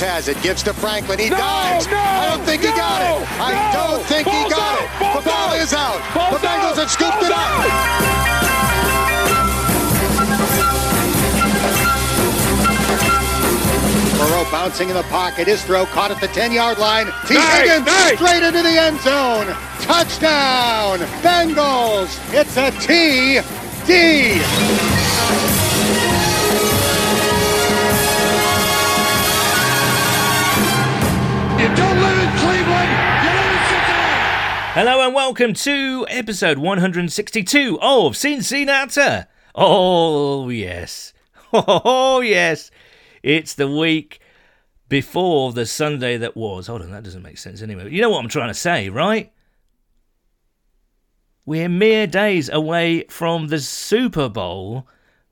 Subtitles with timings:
[0.00, 1.18] Rogers has it, gives to Franklin.
[1.18, 1.86] He No, dives.
[1.88, 3.26] no, I don't think he got it.
[3.40, 3.96] I no.
[3.96, 5.00] don't think he got out, it.
[5.00, 5.58] ball's the ball out.
[5.58, 6.14] is out.
[6.14, 8.78] Ball's the Bengals have scooped ball's it up.
[14.18, 15.46] Burrow bouncing in the pocket.
[15.46, 17.06] His throw caught at the 10-yard line.
[17.26, 17.34] T.
[17.34, 18.16] Nice, Higgins nice.
[18.18, 19.46] straight into the end zone.
[19.80, 22.10] Touchdown, Bengals.
[22.34, 23.44] It's a TD.
[23.88, 24.87] You
[34.78, 39.26] Hello and welcome to episode 162 of Cincinnati.
[39.52, 41.12] Oh, yes.
[41.52, 42.70] Oh, yes.
[43.24, 44.20] It's the week
[44.88, 46.68] before the Sunday that was.
[46.68, 47.90] Hold on, that doesn't make sense anyway.
[47.90, 49.32] You know what I'm trying to say, right?
[51.44, 54.86] We're mere days away from the Super Bowl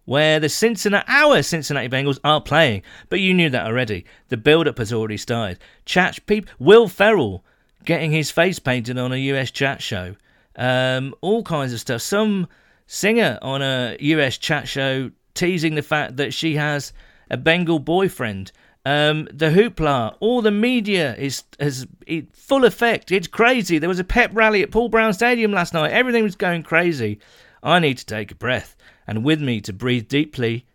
[0.06, 2.82] where the Cincinnati, our Cincinnati Bengals are playing.
[3.08, 4.06] But you knew that already.
[4.26, 5.60] The build-up has already started.
[5.84, 7.44] Chat people, Will Ferrell
[7.86, 10.16] getting his face painted on a US chat show.
[10.56, 12.02] Um, all kinds of stuff.
[12.02, 12.48] Some
[12.86, 16.92] singer on a US chat show teasing the fact that she has
[17.30, 18.52] a Bengal boyfriend.
[18.84, 23.10] Um, the hoopla, all the media is has it, full effect.
[23.10, 23.78] It's crazy.
[23.78, 25.90] There was a pep rally at Paul Brown Stadium last night.
[25.90, 27.18] Everything was going crazy.
[27.62, 30.66] I need to take a breath, and with me to breathe deeply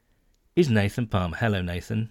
[0.58, 1.38] is Nathan Palmer.
[1.38, 2.10] Hello, Nathan.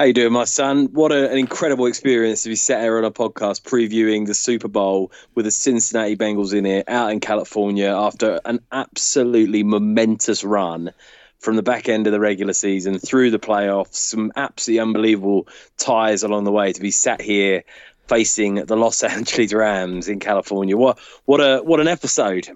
[0.00, 0.86] How you doing, my son?
[0.94, 4.66] What a, an incredible experience to be sat here on a podcast previewing the Super
[4.66, 10.94] Bowl with the Cincinnati Bengals in it, out in California after an absolutely momentous run
[11.38, 13.96] from the back end of the regular season through the playoffs.
[13.96, 17.62] Some absolutely unbelievable ties along the way to be sat here
[18.08, 20.78] facing the Los Angeles Rams in California.
[20.78, 22.48] What what a what an episode!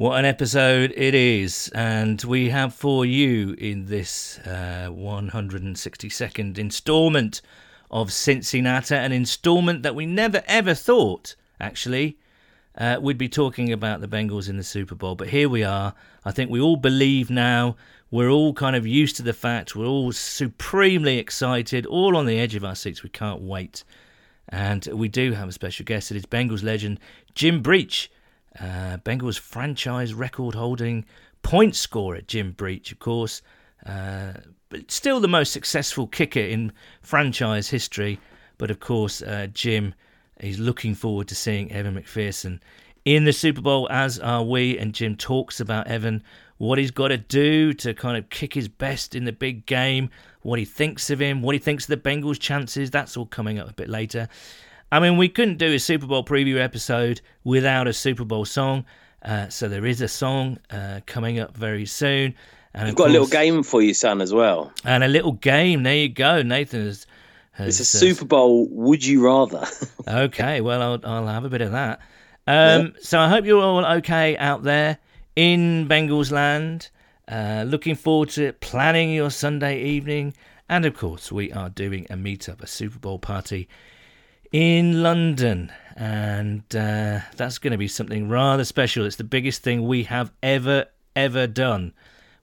[0.00, 7.42] What an episode it is, and we have for you in this uh, 162nd instalment
[7.90, 12.16] of Cincinnati, an instalment that we never ever thought, actually,
[12.78, 15.16] uh, we'd be talking about the Bengals in the Super Bowl.
[15.16, 15.92] But here we are.
[16.24, 17.76] I think we all believe now.
[18.10, 19.76] We're all kind of used to the fact.
[19.76, 23.02] We're all supremely excited, all on the edge of our seats.
[23.02, 23.84] We can't wait.
[24.48, 26.10] And we do have a special guest.
[26.10, 27.00] It is Bengals legend
[27.34, 28.10] Jim Breech,
[28.60, 31.04] uh, Bengals franchise record holding
[31.42, 33.42] point scorer, Jim Breech, of course.
[33.86, 34.32] Uh,
[34.68, 36.72] but still the most successful kicker in
[37.02, 38.20] franchise history.
[38.58, 39.94] But of course, uh, Jim
[40.38, 42.60] is looking forward to seeing Evan McPherson
[43.04, 44.78] in the Super Bowl, as are we.
[44.78, 46.22] And Jim talks about Evan,
[46.58, 50.10] what he's got to do to kind of kick his best in the big game,
[50.42, 52.90] what he thinks of him, what he thinks of the Bengals' chances.
[52.90, 54.28] That's all coming up a bit later.
[54.92, 58.84] I mean, we couldn't do a Super Bowl preview episode without a Super Bowl song.
[59.22, 62.34] Uh, so there is a song uh, coming up very soon.
[62.74, 64.72] And I've got a little game for you, son, as well.
[64.84, 65.82] And a little game.
[65.82, 66.42] There you go.
[66.42, 67.06] Nathan has.
[67.52, 68.68] has It's a uh, Super Bowl.
[68.68, 69.66] Would you rather?
[70.08, 72.00] Okay, well, I'll, I'll have a bit of that.
[72.48, 74.98] Um, So I hope you're all okay out there
[75.36, 76.90] in Bengals land.
[77.28, 80.34] Uh, looking forward to planning your Sunday evening.
[80.68, 83.68] And of course, we are doing a meetup, a Super Bowl party
[84.52, 85.72] in London.
[85.96, 89.04] And uh, that's going to be something rather special.
[89.04, 91.92] It's the biggest thing we have ever, ever done.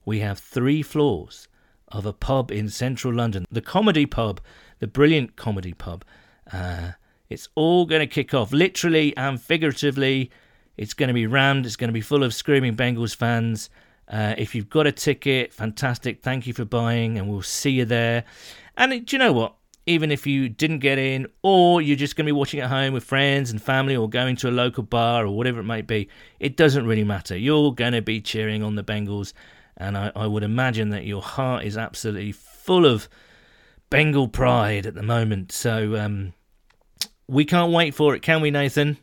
[0.04, 1.48] We have three floors
[1.88, 4.40] of a pub in central London, the Comedy Pub,
[4.78, 6.04] the brilliant Comedy Pub.
[6.52, 6.92] Uh,
[7.28, 10.30] it's all going to kick off, literally and figuratively.
[10.76, 11.66] It's going to be rammed.
[11.66, 13.68] It's going to be full of screaming Bengals fans.
[14.06, 16.22] Uh, if you've got a ticket, fantastic.
[16.22, 18.24] Thank you for buying, and we'll see you there.
[18.76, 19.57] And do you know what?
[19.88, 22.92] Even if you didn't get in, or you're just going to be watching at home
[22.92, 26.08] with friends and family, or going to a local bar, or whatever it might be,
[26.38, 27.36] it doesn't really matter.
[27.36, 29.32] You're going to be cheering on the Bengals,
[29.78, 33.08] and I, I would imagine that your heart is absolutely full of
[33.88, 35.52] Bengal pride at the moment.
[35.52, 36.34] So um,
[37.26, 38.98] we can't wait for it, can we, Nathan?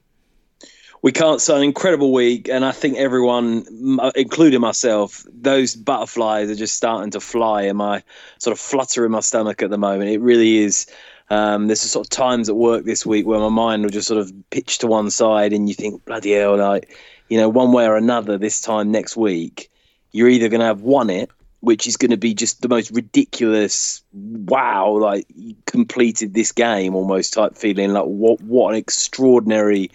[1.06, 1.40] We can't.
[1.40, 7.12] So an incredible week, and I think everyone, including myself, those butterflies are just starting
[7.12, 8.02] to fly, and my
[8.40, 10.10] sort of flutter in my stomach at the moment.
[10.10, 10.88] It really is.
[11.30, 14.20] Um, there's sort of times at work this week where my mind will just sort
[14.20, 16.90] of pitch to one side, and you think, bloody hell, like
[17.30, 19.70] you know, one way or another, this time next week,
[20.12, 21.30] you're either going to have won it,
[21.60, 26.96] which is going to be just the most ridiculous, wow, like you completed this game
[26.96, 29.92] almost type feeling, like what what an extraordinary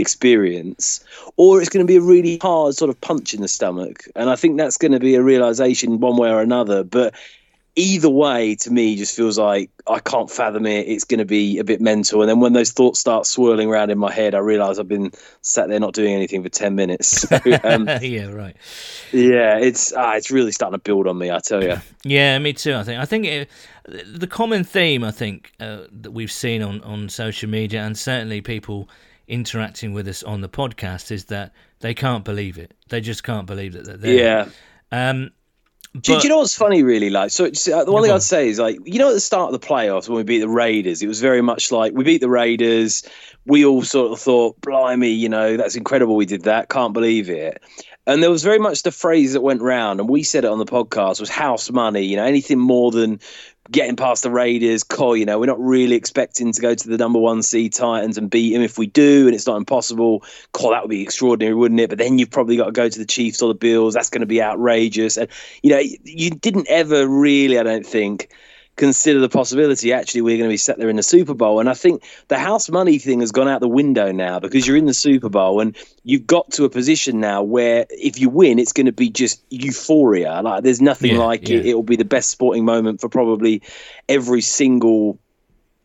[0.00, 1.04] experience,
[1.36, 4.04] or it's going to be a really hard sort of punch in the stomach.
[4.14, 6.84] And I think that's going to be a realization one way or another.
[6.84, 7.14] But
[7.76, 10.88] either way, to me, just feels like I can't fathom it.
[10.88, 12.22] It's going to be a bit mental.
[12.22, 15.12] And then when those thoughts start swirling around in my head, I realise I've been
[15.42, 17.08] sat there not doing anything for ten minutes.
[17.08, 18.56] So, um, yeah, right.
[19.12, 21.30] Yeah, it's ah, it's really starting to build on me.
[21.30, 21.76] I tell you.
[22.04, 22.72] Yeah, me too.
[22.74, 23.00] I think.
[23.00, 23.50] I think it,
[23.88, 28.40] the common theme I think uh, that we've seen on on social media and certainly
[28.40, 28.88] people
[29.28, 32.74] interacting with us on the podcast is that they can't believe it.
[32.88, 34.14] They just can't believe that they're there.
[34.14, 34.48] Yeah.
[34.92, 35.30] Um,
[36.00, 37.08] do, do, you know what's funny, really?
[37.08, 39.52] Like, so uh, the one thing I'd say is, like, you know, at the start
[39.52, 42.20] of the playoffs when we beat the Raiders, it was very much like we beat
[42.20, 43.02] the Raiders.
[43.46, 46.16] We all sort of thought, "Blimey, you know, that's incredible.
[46.16, 46.68] We did that.
[46.68, 47.62] Can't believe it."
[48.06, 50.58] And there was very much the phrase that went round, and we said it on
[50.58, 52.02] the podcast was house money.
[52.02, 53.20] You know, anything more than
[53.70, 56.98] getting past the Raiders, cool, you know, we're not really expecting to go to the
[56.98, 58.62] number one seed Titans and beat him.
[58.62, 61.88] If we do, and it's not impossible, cool, that would be extraordinary, wouldn't it?
[61.88, 63.94] But then you've probably got to go to the Chiefs or the Bills.
[63.94, 65.16] That's going to be outrageous.
[65.16, 65.28] And,
[65.62, 68.28] you know, you didn't ever really, I don't think,
[68.76, 71.60] consider the possibility actually we're going to be set there in the Super Bowl.
[71.60, 74.76] And I think the house money thing has gone out the window now because you're
[74.76, 78.58] in the Super Bowl and you've got to a position now where if you win,
[78.58, 80.42] it's going to be just euphoria.
[80.42, 81.58] Like there's nothing yeah, like yeah.
[81.58, 81.66] it.
[81.66, 83.62] It'll be the best sporting moment for probably
[84.08, 85.18] every single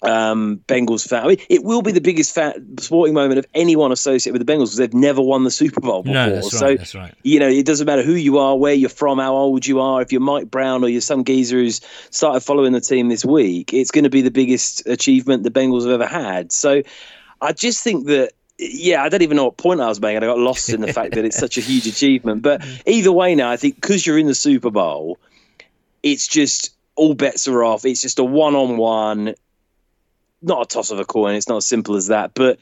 [0.01, 1.23] um, Bengals fan.
[1.23, 4.51] I mean, it will be the biggest fan, sporting moment of anyone associated with the
[4.51, 6.13] Bengals because they've never won the Super Bowl before.
[6.13, 7.13] No, that's right, so, that's right.
[7.23, 10.01] you know, it doesn't matter who you are, where you're from, how old you are.
[10.01, 13.73] If you're Mike Brown or you're some geezer who's started following the team this week,
[13.73, 16.51] it's going to be the biggest achievement the Bengals have ever had.
[16.51, 16.81] So
[17.39, 20.23] I just think that yeah, I don't even know what point I was making.
[20.23, 22.43] I got lost in the fact that it's such a huge achievement.
[22.43, 25.17] But either way, now I think because you're in the Super Bowl,
[26.03, 27.85] it's just all bets are off.
[27.85, 29.33] It's just a one-on-one
[30.41, 31.35] not a toss of a coin.
[31.35, 32.33] It's not as simple as that.
[32.33, 32.59] But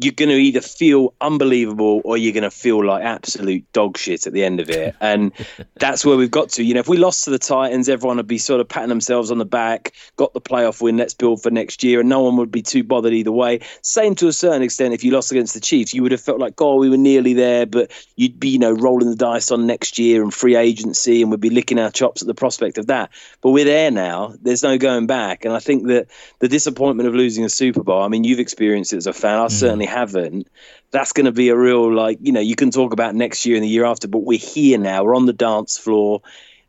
[0.00, 4.26] you're going to either feel unbelievable or you're going to feel like absolute dog shit
[4.26, 4.94] at the end of it.
[5.00, 5.32] And
[5.76, 6.64] that's where we've got to.
[6.64, 9.30] You know, if we lost to the Titans, everyone would be sort of patting themselves
[9.30, 12.00] on the back, got the playoff win, let's build for next year.
[12.00, 13.60] And no one would be too bothered either way.
[13.82, 16.40] Same to a certain extent, if you lost against the Chiefs, you would have felt
[16.40, 19.66] like, oh, we were nearly there, but you'd be, you know, rolling the dice on
[19.66, 22.88] next year and free agency and we'd be licking our chops at the prospect of
[22.88, 23.10] that.
[23.40, 24.34] But we're there now.
[24.42, 25.44] There's no going back.
[25.44, 26.08] And I think that
[26.40, 29.38] the disappointment of losing a Super Bowl, I mean, you've experienced it as a fan.
[29.38, 30.48] I mm certainly haven't,
[30.90, 33.56] that's going to be a real like you know you can talk about next year
[33.56, 35.04] and the year after, but we're here now.
[35.04, 36.22] We're on the dance floor.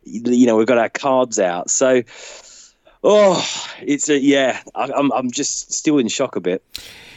[0.04, 1.70] You know we've got our cards out.
[1.70, 2.02] So
[3.02, 3.46] oh,
[3.80, 4.60] it's a yeah.
[4.74, 6.62] I, I'm I'm just still in shock a bit.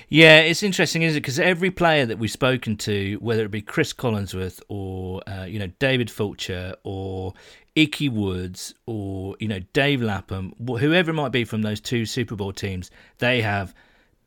[0.09, 1.21] Yeah, it's interesting, isn't it?
[1.21, 5.59] Because every player that we've spoken to, whether it be Chris Collinsworth or uh, you
[5.59, 7.33] know David Fulcher or
[7.75, 12.35] Ickey Woods or you know Dave Lapham, whoever it might be from those two Super
[12.35, 13.73] Bowl teams, they have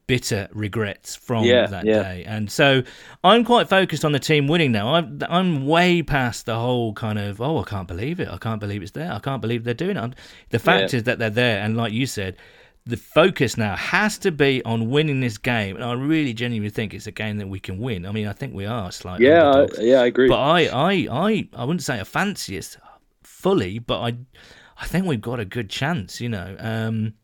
[0.07, 2.03] bitter regrets from yeah, that yeah.
[2.03, 2.25] day.
[2.25, 2.83] And so
[3.25, 4.95] I'm quite focused on the team winning now.
[4.95, 8.29] I'm, I'm way past the whole kind of, oh, I can't believe it.
[8.29, 9.13] I can't believe it's there.
[9.13, 10.15] I can't believe they're doing it.
[10.51, 10.99] The fact yeah.
[10.99, 11.61] is that they're there.
[11.61, 12.37] And like you said,
[12.85, 15.75] the focus now has to be on winning this game.
[15.75, 18.07] And I really genuinely think it's a game that we can win.
[18.07, 19.27] I mean, I think we are slightly.
[19.27, 20.29] Yeah, I, yeah, I agree.
[20.29, 22.77] But I, I, I, I wouldn't say I fancy it
[23.25, 24.17] fully, but I,
[24.79, 26.57] I think we've got a good chance, you know.
[26.61, 27.15] Um,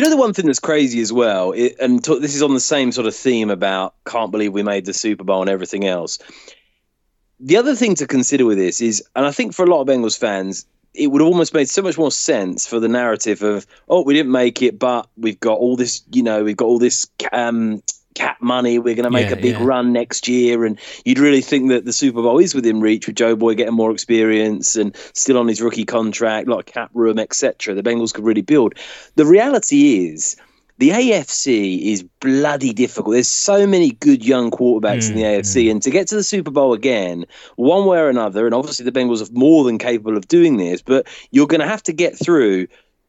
[0.00, 1.52] you know the one thing that's crazy as well?
[1.52, 4.62] It, and to, this is on the same sort of theme about can't believe we
[4.62, 6.18] made the Super Bowl and everything else.
[7.40, 9.88] The other thing to consider with this is, and I think for a lot of
[9.88, 13.66] Bengals fans, it would have almost made so much more sense for the narrative of,
[13.88, 16.78] oh, we didn't make it, but we've got all this, you know, we've got all
[16.78, 17.82] this um,
[18.16, 18.78] cap money.
[18.78, 19.64] We're going to make yeah, a big yeah.
[19.64, 23.16] run next year, and you'd really think that the Super Bowl is within reach with
[23.16, 27.18] Joe Boy getting more experience and still on his rookie contract, lot of cap room,
[27.18, 27.74] etc.
[27.74, 28.74] The Bengals could really build.
[29.14, 30.36] The reality is.
[30.78, 33.14] The AFC is bloody difficult.
[33.14, 35.70] There's so many good young quarterbacks mm, in the mm, AFC, mm.
[35.70, 38.92] and to get to the Super Bowl again, one way or another, and obviously the
[38.92, 42.18] Bengals are more than capable of doing this, but you're going to have to get
[42.18, 42.66] through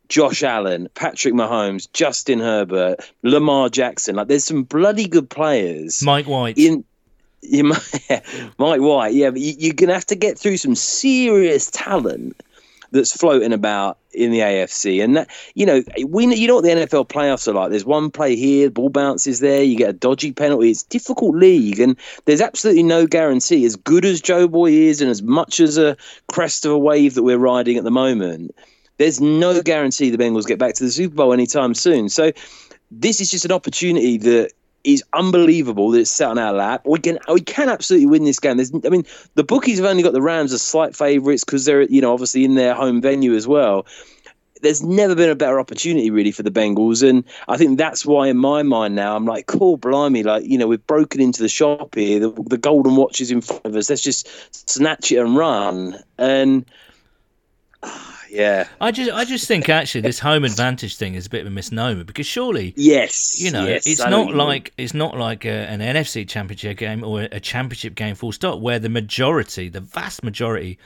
[0.09, 4.15] Josh Allen, Patrick Mahomes, Justin Herbert, Lamar Jackson.
[4.15, 6.01] Like, there's some bloody good players.
[6.03, 6.57] Mike White.
[6.57, 6.83] In
[7.41, 8.01] you might,
[8.57, 12.41] Mike White, yeah, but you, are gonna have to get through some serious talent
[12.91, 16.71] that's floating about in the AFC, and that you know we you know what the
[16.71, 17.69] NFL playoffs are like.
[17.69, 20.71] There's one play here, ball bounces there, you get a dodgy penalty.
[20.71, 23.65] It's difficult league, and there's absolutely no guarantee.
[23.65, 25.97] As good as Joe Boy is, and as much as a
[26.27, 28.55] crest of a wave that we're riding at the moment
[28.97, 32.09] there's no guarantee the Bengals get back to the Super Bowl anytime soon.
[32.09, 32.31] So
[32.91, 34.51] this is just an opportunity that
[34.83, 36.81] is unbelievable that it's set on our lap.
[36.85, 38.57] We can we can absolutely win this game.
[38.57, 41.83] There's, I mean, the bookies have only got the Rams as slight favourites because they're
[41.83, 43.85] you know obviously in their home venue as well.
[44.63, 48.27] There's never been a better opportunity really for the Bengals, and I think that's why
[48.27, 51.49] in my mind now I'm like, cool, blimey, like you know we've broken into the
[51.49, 52.19] shop here.
[52.19, 53.89] The, the golden watch is in front of us.
[53.89, 54.27] Let's just
[54.69, 56.01] snatch it and run.
[56.17, 56.65] And
[58.37, 58.67] yeah.
[58.79, 61.49] I just, I just think actually this home advantage thing is a bit of a
[61.49, 64.37] misnomer because surely, Yes, you know, yes, it's not what you mean.
[64.37, 68.79] like it's not like an NFC championship game or a championship game full stop where
[68.79, 70.77] the majority, the vast majority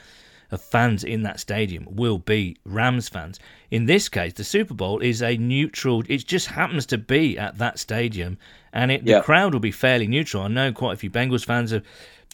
[0.50, 3.38] of fans in that stadium will be Rams fans.
[3.70, 6.02] In this case, the Super Bowl is a neutral.
[6.08, 8.36] It just happens to be at that stadium,
[8.72, 9.18] and it, Yeah.
[9.18, 10.42] the crowd will be fairly neutral.
[10.42, 11.84] I know quite a few Bengals fans have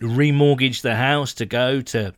[0.00, 2.14] remortgaged their house to go to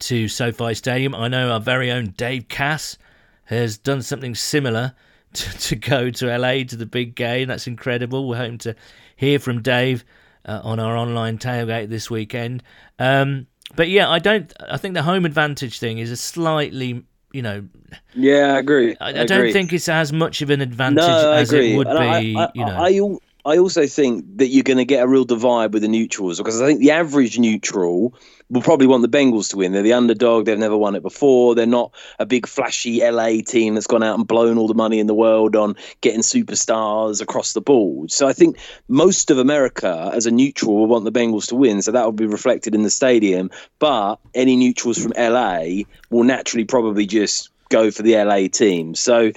[0.00, 1.14] to SoFi Stadium.
[1.14, 2.98] I know our very own Dave Cass
[3.44, 4.94] has done something similar
[5.34, 7.48] to, to go to LA to the big game.
[7.48, 8.28] That's incredible.
[8.28, 8.74] We're hoping to
[9.16, 10.04] hear from Dave
[10.44, 12.62] uh, on our online tailgate this weekend.
[12.98, 14.52] Um, but yeah, I don't.
[14.68, 17.68] I think the home advantage thing is a slightly, you know,
[18.14, 18.96] Yeah, I agree.
[19.00, 19.26] I, I, agree.
[19.26, 22.36] don't think it's as much of an advantage no, as it would And I- be.
[22.36, 25.82] I, you know, I, also think that you're going to get a real divide with
[25.82, 28.14] the neutrals because I think the average neutral
[28.50, 29.72] will probably want the Bengals to win.
[29.72, 30.46] They're the underdog.
[30.46, 31.54] They've never won it before.
[31.54, 34.98] They're not a big flashy LA team that's gone out and blown all the money
[34.98, 38.10] in the world on getting superstars across the board.
[38.10, 41.82] So I think most of America as a neutral will want the Bengals to win.
[41.82, 43.50] So that will be reflected in the stadium.
[43.78, 48.94] But any neutrals from LA will naturally probably just go for the LA team.
[48.94, 49.32] So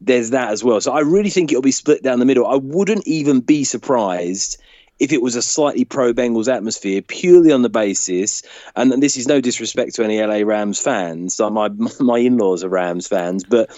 [0.00, 0.80] there's that as well.
[0.80, 2.46] So I really think it'll be split down the middle.
[2.46, 4.58] I wouldn't even be surprised
[4.98, 8.42] if it was a slightly pro Bengals atmosphere, purely on the basis,
[8.74, 11.38] and this is no disrespect to any LA Rams fans.
[11.38, 11.68] Like my
[12.00, 13.70] my in laws are Rams fans, but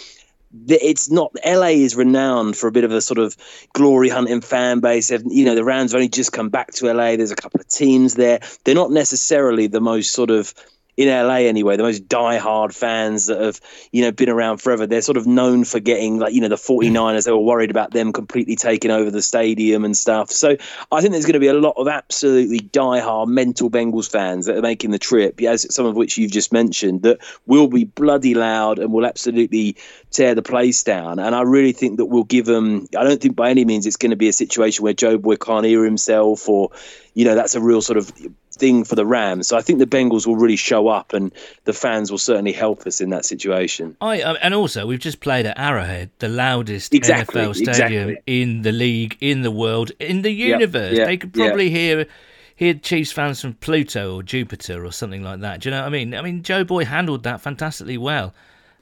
[0.66, 3.36] it's not LA is renowned for a bit of a sort of
[3.72, 5.10] glory hunting fan base.
[5.10, 7.16] You know, the Rams have only just come back to LA.
[7.16, 8.40] There's a couple of teams there.
[8.64, 10.52] They're not necessarily the most sort of
[10.96, 13.60] in LA anyway, the most die-hard fans that have,
[13.92, 14.86] you know, been around forever.
[14.86, 17.90] They're sort of known for getting like, you know, the 49ers, they were worried about
[17.92, 20.30] them completely taking over the stadium and stuff.
[20.30, 20.56] So
[20.92, 24.56] I think there's going to be a lot of absolutely die-hard mental Bengals fans that
[24.56, 28.34] are making the trip, as some of which you've just mentioned, that will be bloody
[28.34, 29.76] loud and will absolutely
[30.10, 31.18] tear the place down.
[31.18, 33.96] And I really think that we'll give them, I don't think by any means it's
[33.96, 36.70] going to be a situation where Joe Boy can't hear himself or,
[37.14, 38.12] you know, that's a real sort of
[38.60, 39.48] thing for the Rams.
[39.48, 41.32] So I think the Bengals will really show up and
[41.64, 43.96] the fans will certainly help us in that situation.
[44.00, 48.40] I uh, and also we've just played at Arrowhead, the loudest Exactly, NFL stadium exactly.
[48.42, 50.98] in the league, in the world, in the Yep, universe.
[50.98, 52.06] they could probably hear
[52.54, 55.60] hear Chiefs fans from Pluto or Jupiter or something like that.
[55.62, 56.14] Do you know what I mean?
[56.14, 58.34] I mean, Joe Boy handled that fantastically well.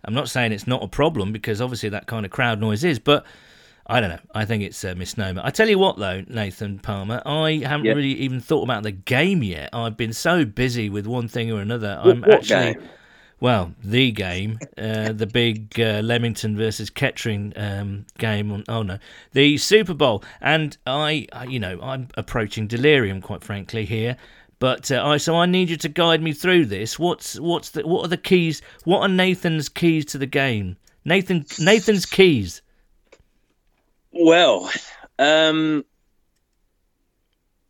[0.04, 2.98] I'm not saying it's not a problem because obviously that kind of crowd noise is,
[2.98, 3.24] but
[3.90, 4.18] I don't know.
[4.34, 5.40] I think it's a misnomer.
[5.44, 7.92] I tell you what, though, Nathan Palmer, I haven't Yeah.
[7.94, 9.70] really even thought about the game yet.
[9.72, 11.98] I've been so busy with one thing or another.
[12.02, 12.74] What- I'm what actually.
[12.74, 12.82] game?
[13.40, 18.50] Well, the game, uh, the big uh, Leamington versus Kettering um, game.
[18.50, 18.98] On, oh no,
[19.32, 24.16] the Super Bowl, and I, I, you know, I'm approaching delirium, quite frankly here.
[24.58, 26.98] But uh, I, so I need you to guide me through this.
[26.98, 28.60] What's, what's the, what are the keys?
[28.82, 30.76] What are Nathan's keys to the game?
[31.04, 32.60] Nathan, Nathan's keys.
[34.20, 34.68] Well,
[35.20, 35.84] um,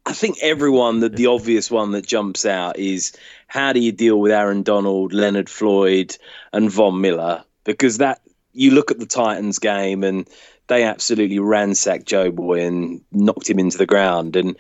[0.07, 3.15] I think everyone that the obvious one that jumps out is
[3.47, 6.17] how do you deal with Aaron Donald, Leonard Floyd,
[6.51, 7.45] and Von Miller?
[7.65, 8.23] Because that
[8.55, 10.27] you look at the Titans game and
[10.69, 14.35] they absolutely ransacked Joe Boy and knocked him into the ground.
[14.35, 14.57] And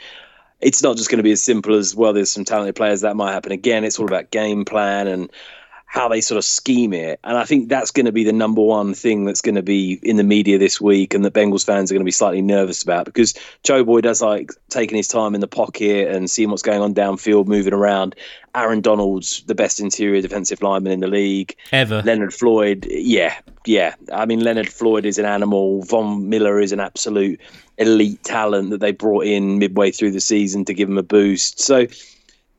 [0.61, 2.13] it's not just going to be as simple as well.
[2.13, 3.85] There's some talented players that might happen again.
[3.85, 5.31] It's all about game plan and
[5.89, 7.19] how they sort of scheme it.
[7.25, 9.99] And I think that's going to be the number one thing that's going to be
[10.03, 12.83] in the media this week and that Bengals fans are going to be slightly nervous
[12.83, 16.61] about because Joe Boy does like taking his time in the pocket and seeing what's
[16.61, 18.15] going on downfield, moving around.
[18.55, 21.57] Aaron Donald's the best interior defensive lineman in the league.
[21.73, 22.03] Ever.
[22.03, 23.95] Leonard Floyd, yeah, yeah.
[24.13, 25.83] I mean, Leonard Floyd is an animal.
[25.85, 27.41] Von Miller is an absolute
[27.79, 31.61] elite talent that they brought in midway through the season to give him a boost.
[31.61, 31.87] So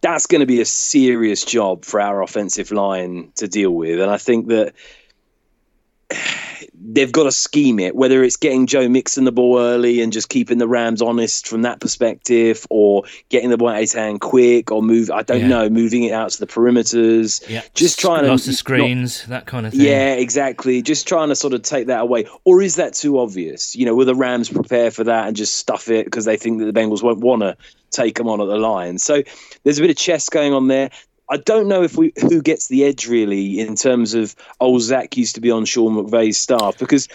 [0.01, 3.99] that's going to be a serious job for our offensive line to deal with.
[3.99, 4.73] And I think that
[6.81, 10.29] they've got to scheme it, whether it's getting Joe Mixon the ball early and just
[10.29, 14.21] keeping the Rams honest from that perspective, or getting the ball out of his hand
[14.21, 15.47] quick, or move, I don't Yeah.
[15.47, 17.47] know, moving it out to the perimeters.
[17.49, 17.61] Yeah.
[17.73, 19.81] Just trying to lots of not- screens, that kind of thing.
[19.81, 20.81] yeah, exactly.
[20.81, 22.25] Just trying to sort of take that away.
[22.45, 23.75] Or is that too obvious?
[23.75, 26.59] You know, will the Rams prepare for that and just stuff it because they think
[26.59, 27.57] that the Bengals won't want to
[27.91, 28.97] take them on at the line?
[28.99, 29.21] So
[29.63, 30.89] there's a bit of chess going on there.
[31.29, 35.15] I don't know if we who gets the edge really in terms of old Zac
[35.15, 37.07] used to be on Sean McVay's staff because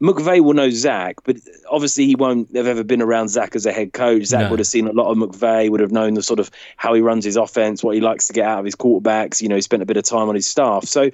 [0.00, 1.36] McVay will know Zac, but
[1.68, 4.26] obviously he won't have ever been around Zac as a head coach.
[4.26, 4.50] Zac No.
[4.50, 7.00] would have seen a lot of McVay, would have known the sort of how he
[7.00, 9.42] runs his offense, what he likes to get out of his quarterbacks.
[9.42, 11.10] You know, he spent a bit of time on his staff, so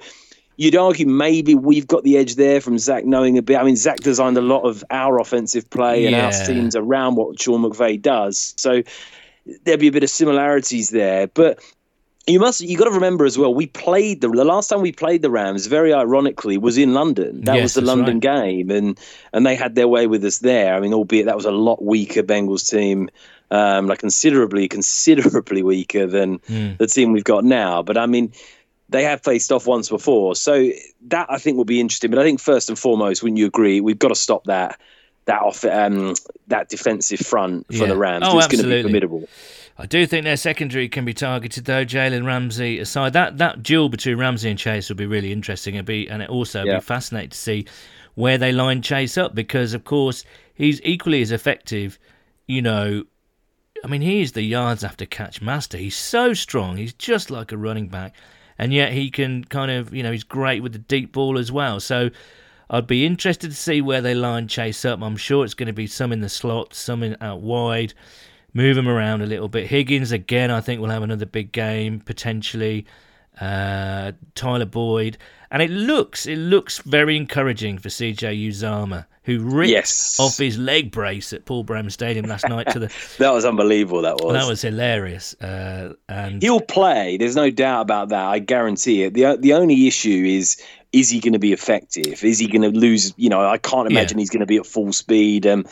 [0.57, 3.57] you'd argue maybe we've got the edge there from Zac knowing a bit.
[3.57, 6.43] I mean, Zac designed a lot of our offensive play and our Yeah.
[6.43, 8.83] schemes around what Sean McVay does, so
[9.63, 11.27] there'd be a bit of similarities there.
[11.27, 11.59] But
[12.27, 14.91] you must you got to remember as well we played the, the last time we
[14.91, 17.41] played the rams very ironically was in london.
[17.41, 18.41] That Yes, was the london right.
[18.41, 18.99] game and
[19.31, 20.73] and they had their way with us there.
[20.75, 23.09] I mean albeit that was a lot weaker bengals team
[23.51, 26.71] um like considerably considerably weaker than Hmm.
[26.79, 27.83] the team we've got now.
[27.83, 28.31] But i mean
[28.89, 30.35] they have faced off once before.
[30.35, 30.69] So
[31.07, 32.09] that i think will be interesting.
[32.09, 34.79] But i think first and foremost wouldn't you agree we've got to stop that
[35.25, 36.13] that off um
[36.47, 37.87] that defensive front for Yeah.
[37.87, 38.25] the rams.
[38.27, 39.27] Oh, it's going to be formidable
[39.77, 41.83] I do think their secondary can be targeted though.
[41.83, 45.75] Jalen Ramsey aside, that that duel between Ramsey and Chase will be really interesting.
[45.75, 46.75] It'll be and it also Yeah.
[46.75, 47.65] be fascinating to see
[48.13, 51.99] where they line Chase up because of course he's equally as effective.
[52.47, 53.03] You know,
[53.83, 55.77] I mean he is the yards after catch master.
[55.77, 56.77] He's so strong.
[56.77, 58.15] He's just like a running back,
[58.57, 61.51] and yet he can kind of you know he's great with the deep ball as
[61.51, 61.79] well.
[61.79, 62.09] So.
[62.67, 64.99] I'd be interested to see where they line Chase up.
[65.03, 67.93] I'm sure it's going to be some in the slot, some in out wide
[68.55, 69.67] move him around a little bit.
[69.67, 72.87] Higgins again, I think will have another big game potentially.
[73.39, 75.17] Uh, Tyler Boyd,
[75.51, 80.17] and it looks it looks very encouraging for CJ Uzomah, who ripped Yes.
[80.21, 82.87] off his leg brace at Paul Brown Stadium last night to the.
[83.19, 85.33] that was unbelievable that was That was hilarious.
[85.41, 87.17] Uh, and He'll play.
[87.17, 88.25] There's no doubt about that.
[88.25, 89.13] I guarantee it.
[89.15, 90.55] the The only issue is
[90.93, 92.23] is he going to be effective?
[92.23, 93.13] Is he going to lose?
[93.17, 95.45] You know, I can't imagine he's going to be at full speed.
[95.45, 95.65] Um,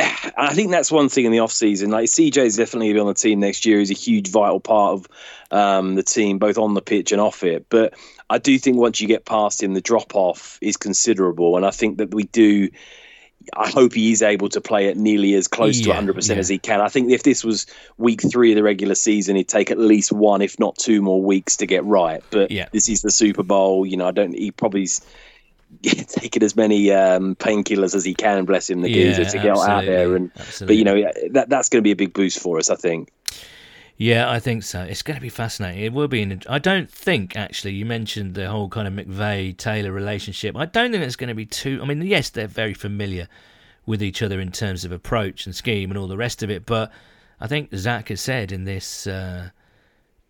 [0.36, 1.90] I think that's one thing in the off season.
[1.90, 3.78] Like CJ is definitely going to be on the team next year.
[3.78, 5.06] He's a huge, vital part of
[5.50, 7.66] um, the team, both on the pitch and off it.
[7.68, 7.94] But
[8.28, 11.70] I do think once you get past him, the drop off is considerable, and I
[11.70, 12.68] think that we do.
[13.56, 16.36] I hope he is able to play at nearly as close Yeah, to 100% yeah.
[16.36, 16.82] as he can.
[16.82, 17.66] I think if this was
[17.96, 21.22] week three of the regular season, he'd take at least one, if not two more
[21.22, 22.22] weeks to get right.
[22.30, 22.68] But Yeah.
[22.70, 23.86] this is the Super Bowl.
[23.86, 24.34] You know, I don't.
[24.34, 25.00] He probably's
[25.82, 28.44] taking as many um, painkillers as he can.
[28.44, 30.14] Bless him, the Yeah, geezer, to get out there.
[30.14, 30.32] absolutely, And
[30.66, 32.70] but you know that that's going to be a big boost for us.
[32.70, 33.10] I think.
[33.96, 34.80] Yeah, I think so.
[34.82, 35.84] It's going to be fascinating.
[35.84, 36.22] It will be.
[36.22, 40.56] An, I don't think actually you mentioned the whole kind of McVay Taylor relationship.
[40.56, 41.80] I don't think it's going to be too.
[41.82, 43.28] I mean, yes, they're very familiar
[43.86, 46.64] with each other in terms of approach and scheme and all the rest of it.
[46.64, 46.90] But
[47.40, 49.50] I think Zac has said in this uh,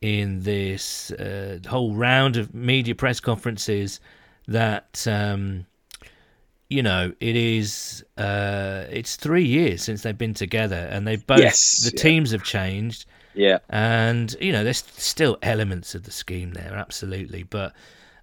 [0.00, 4.00] in this uh, whole round of media press conferences
[4.48, 5.06] that.
[5.06, 5.66] Um,
[6.68, 8.04] you know, it is.
[8.16, 12.02] Uh, it's three years since they've been together, and they both Yes, the yeah.
[12.02, 13.06] teams have changed.
[13.34, 13.58] Yeah.
[13.68, 17.44] And, you know, there's still elements of the scheme there, absolutely.
[17.44, 17.74] But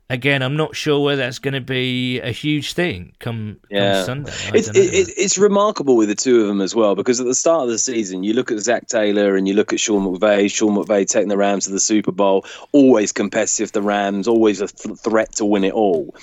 [0.09, 3.93] again, I'm not sure whether that's going to be a huge thing come, Yeah.
[3.93, 4.31] come Sunday.
[4.31, 7.25] I It's, it, it, it's remarkable with the two of them as well because at
[7.25, 10.05] the start of the season, you look at Zac Taylor and you look at Sean
[10.05, 10.51] McVay.
[10.51, 13.71] Sean McVay taking the Rams to the Super Bowl, always competitive.
[13.71, 16.15] The Rams, always a th- threat to win it all.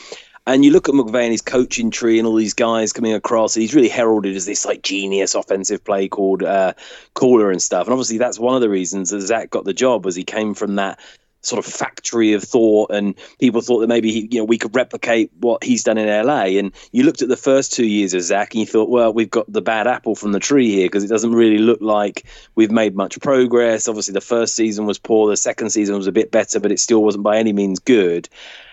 [0.47, 3.55] And you look at McVay and his coaching tree and all these guys coming across,
[3.55, 6.75] he's really heralded as this like genius offensive play called uh,
[7.15, 7.87] caller and stuff.
[7.87, 10.53] And obviously, that's one of the reasons that Zac got the job, was he came
[10.53, 10.99] from that
[11.47, 14.75] sort of factory of thought, and people thought that maybe he, you know we could
[14.75, 16.59] replicate what he's done in LA.
[16.59, 19.31] And you looked at the first two years of Zac, and you thought, well, we've
[19.31, 22.71] got the bad apple from the tree here because it doesn't really look like we've
[22.71, 23.89] made much progress.
[23.89, 26.81] Obviously, the first season was poor, the second season was a bit better, but it
[26.81, 28.29] still wasn't by any means good.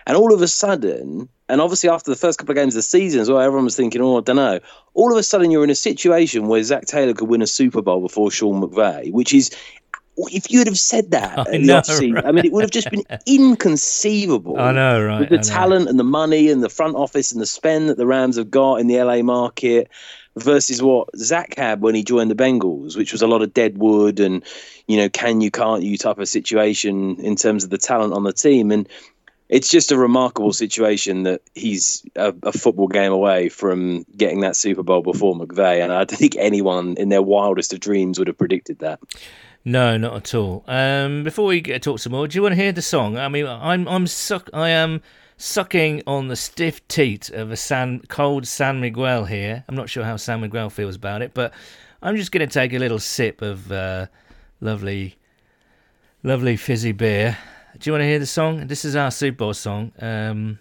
[0.08, 2.84] And all of a sudden, and obviously after the first couple of games of the
[2.84, 4.60] season as well, everyone was thinking, oh, I don't know.
[4.94, 7.82] All of a sudden, you're in a situation where Zac Taylor could win a Super
[7.82, 9.52] Bowl before Sean McVay, which is,
[10.18, 12.72] if you would have said that I the know, offseason, I mean, it would have
[12.72, 14.60] just been inconceivable.
[14.60, 15.20] I know, right?
[15.22, 18.06] With the talent and the money and the front office and the spend that the
[18.06, 19.90] Rams have got in the LA market
[20.38, 23.78] versus what Zac had when he joined the Bengals, which was a lot of dead
[23.78, 24.44] wood and,
[24.88, 28.24] you know, can you, can't you type of situation in terms of the talent on
[28.24, 28.72] the team.
[28.72, 28.88] And
[29.50, 34.56] it's just a remarkable situation that he's a, a football game away from getting that
[34.56, 35.84] Super Bowl before McVay.
[35.84, 39.02] And I don't think anyone in their wildest of dreams would have predicted that.
[39.64, 40.64] No, not at all.
[40.68, 43.18] Um, before we get to talk some more, do you want to hear the song?
[43.18, 45.02] I mean, I'm I'm suck I am
[45.38, 49.64] sucking on the stiff teat of a San cold San Miguel here.
[49.68, 51.54] I'm not sure how San Miguel feels about it, but
[52.02, 54.08] I'm just going to take a little sip of uh,
[54.62, 55.18] lovely,
[56.24, 57.38] lovely fizzy beer.
[57.78, 58.68] Do you want to hear the song?
[58.68, 59.92] This is our Super Bowl song.
[60.00, 60.60] Um,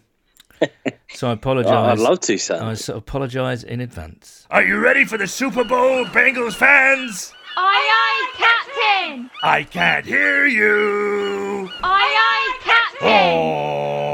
[1.15, 1.73] so I apologise.
[1.73, 2.65] Oh, I'd love to, Sam.
[2.65, 4.47] I sort of apologise in advance.
[4.51, 7.33] Are you ready for the Super Bowl, Bengals fans?
[7.57, 8.50] Aye, aye,
[8.81, 9.31] Captain!
[9.43, 11.69] I can't hear you.
[11.83, 13.09] Aye, aye, Captain!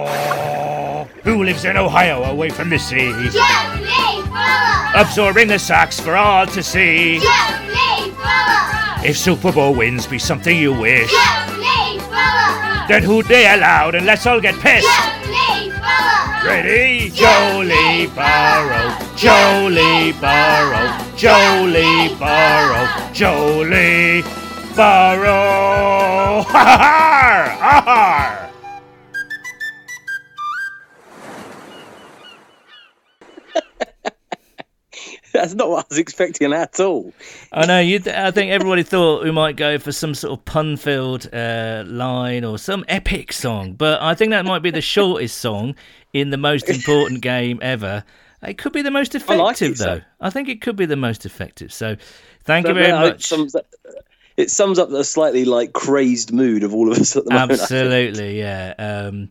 [0.08, 3.12] Oh, who lives in Ohio away from the sea?
[3.30, 4.92] Jeff Lee Fuller!
[4.96, 7.18] Absorbing the sacks for all to see.
[7.20, 9.08] Jeff Lee Fuller!
[9.08, 12.86] If Super Bowl wins be something you wish, Jeff Lee Fuller!
[12.88, 14.86] then hoot they aloud and let's all get pissed.
[14.86, 16.46] Jeff Lee Fuller!
[16.46, 17.10] Ready?
[17.10, 24.45] Jolie Barrow, Jolie Barrow, Jolie Barrow, Jolie.
[35.32, 37.12] That's not what I was expecting at all.
[37.52, 37.80] I know.
[37.80, 38.02] You.
[38.06, 42.58] I think everybody thought we might go for some sort of pun-filled uh, line or
[42.58, 45.74] some epic song, but I think that might be the shortest song
[46.12, 48.04] in the most important game ever.
[48.42, 49.98] It could be the most effective, like it, though.
[49.98, 50.02] so.
[50.20, 51.72] I think it could be the most effective.
[51.72, 51.96] So,
[52.44, 53.24] thank So you very much.
[53.24, 53.66] sums, up,
[54.36, 57.60] it sums up the slightly like crazed mood of all of us at the moment.
[57.60, 58.74] Absolutely, yeah.
[58.78, 59.28] Um,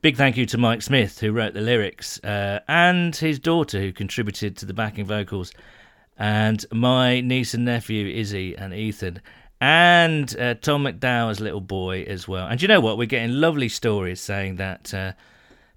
[0.00, 3.92] big thank you to Mike Smith, who wrote the lyrics, uh, and his daughter, who
[3.92, 5.52] contributed to the backing vocals,
[6.18, 9.22] and my niece and nephew, Izzy and Ethan,
[9.60, 12.46] and uh, Tom McDowell's little boy as well.
[12.46, 12.98] And you know what?
[12.98, 15.12] We're getting lovely stories saying that uh,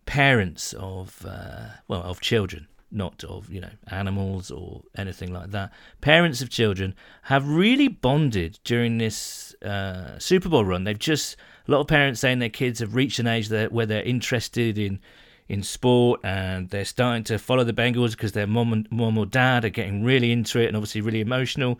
[0.06, 5.72] parents of, uh, well, of children, not of, you know, animals or anything like that,
[6.02, 10.84] parents of children have really bonded during this uh, Super Bowl run.
[10.84, 11.36] They've just,
[11.68, 14.78] a lot of parents saying their kids have reached an age that, where they're interested
[14.78, 15.00] in
[15.48, 19.28] in sport and they're starting to follow the Bengals because their mom and mom or
[19.28, 21.80] dad are getting really into it and obviously really emotional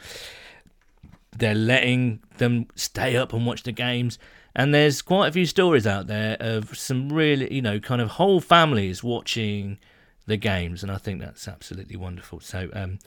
[1.38, 4.18] they're letting them stay up and watch the games.
[4.56, 8.12] And there's quite a few stories out there of some really, you know, kind of
[8.12, 9.78] whole families watching
[10.26, 12.40] the games, and I think that's absolutely wonderful.
[12.40, 13.00] So um,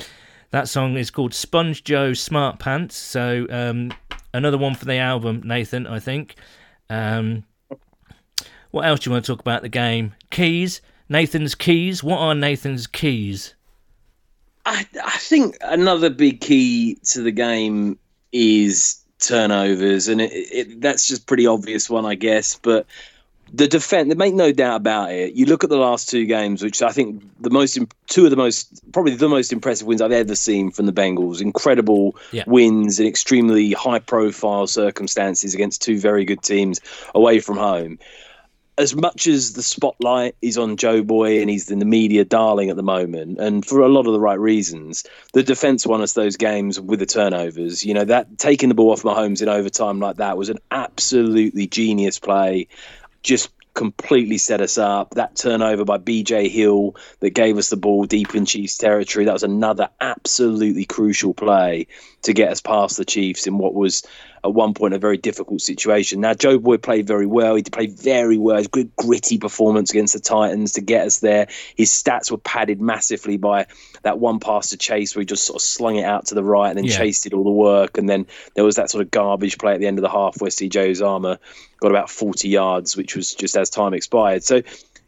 [0.50, 2.96] that song is called Sponge Joe Smart Pants.
[2.96, 3.92] So um,
[4.32, 6.36] another one for the album, Nathan, I think.
[6.90, 7.44] Um,
[8.70, 10.14] what else do you want to talk about the game?
[10.30, 12.04] Keys, Nathan's keys.
[12.04, 13.54] What are Nathan's keys?
[14.66, 17.98] I, I think another big key to the game
[18.32, 22.56] is turnovers, and it, it, that's just pretty obvious one, I guess.
[22.56, 22.86] But
[23.52, 25.34] the defense, make no doubt about it.
[25.34, 28.36] You look at the last two games, which I think the most, two of the
[28.36, 31.40] most, probably the most impressive wins I've ever seen from the Bengals.
[31.40, 32.44] Incredible Yeah.
[32.46, 36.80] wins in extremely high-profile circumstances against two very good teams
[37.14, 37.98] away from home
[38.78, 42.70] as much as the spotlight is on Joe Boy and he's in the media darling
[42.70, 46.12] at the moment, and for a lot of the right reasons, the defense won us
[46.12, 47.84] those games with the turnovers.
[47.84, 51.66] You know, that taking the ball off Mahomes in overtime like that was an absolutely
[51.66, 52.68] genius play.
[53.22, 55.10] Just completely set us up.
[55.10, 59.32] That turnover by BJ Hill that gave us the ball deep in Chiefs territory, that
[59.32, 61.86] was another absolutely crucial play
[62.22, 64.02] to get us past the Chiefs in what was
[64.44, 66.20] at one point a very difficult situation.
[66.20, 67.54] Now, Joe Boy played very well.
[67.54, 68.56] He played very well.
[68.56, 71.48] His good gritty performance against the Titans to get us there.
[71.76, 73.66] His stats were padded massively by
[74.02, 76.44] that one pass to Chase where he just sort of slung it out to the
[76.44, 76.96] right and then Yeah.
[76.98, 77.98] Chase did all the work.
[77.98, 80.40] And then there was that sort of garbage play at the end of the half
[80.40, 81.38] where CJ Uzomah
[81.80, 84.44] got about 40 yards, which was just as time expired.
[84.44, 84.62] So,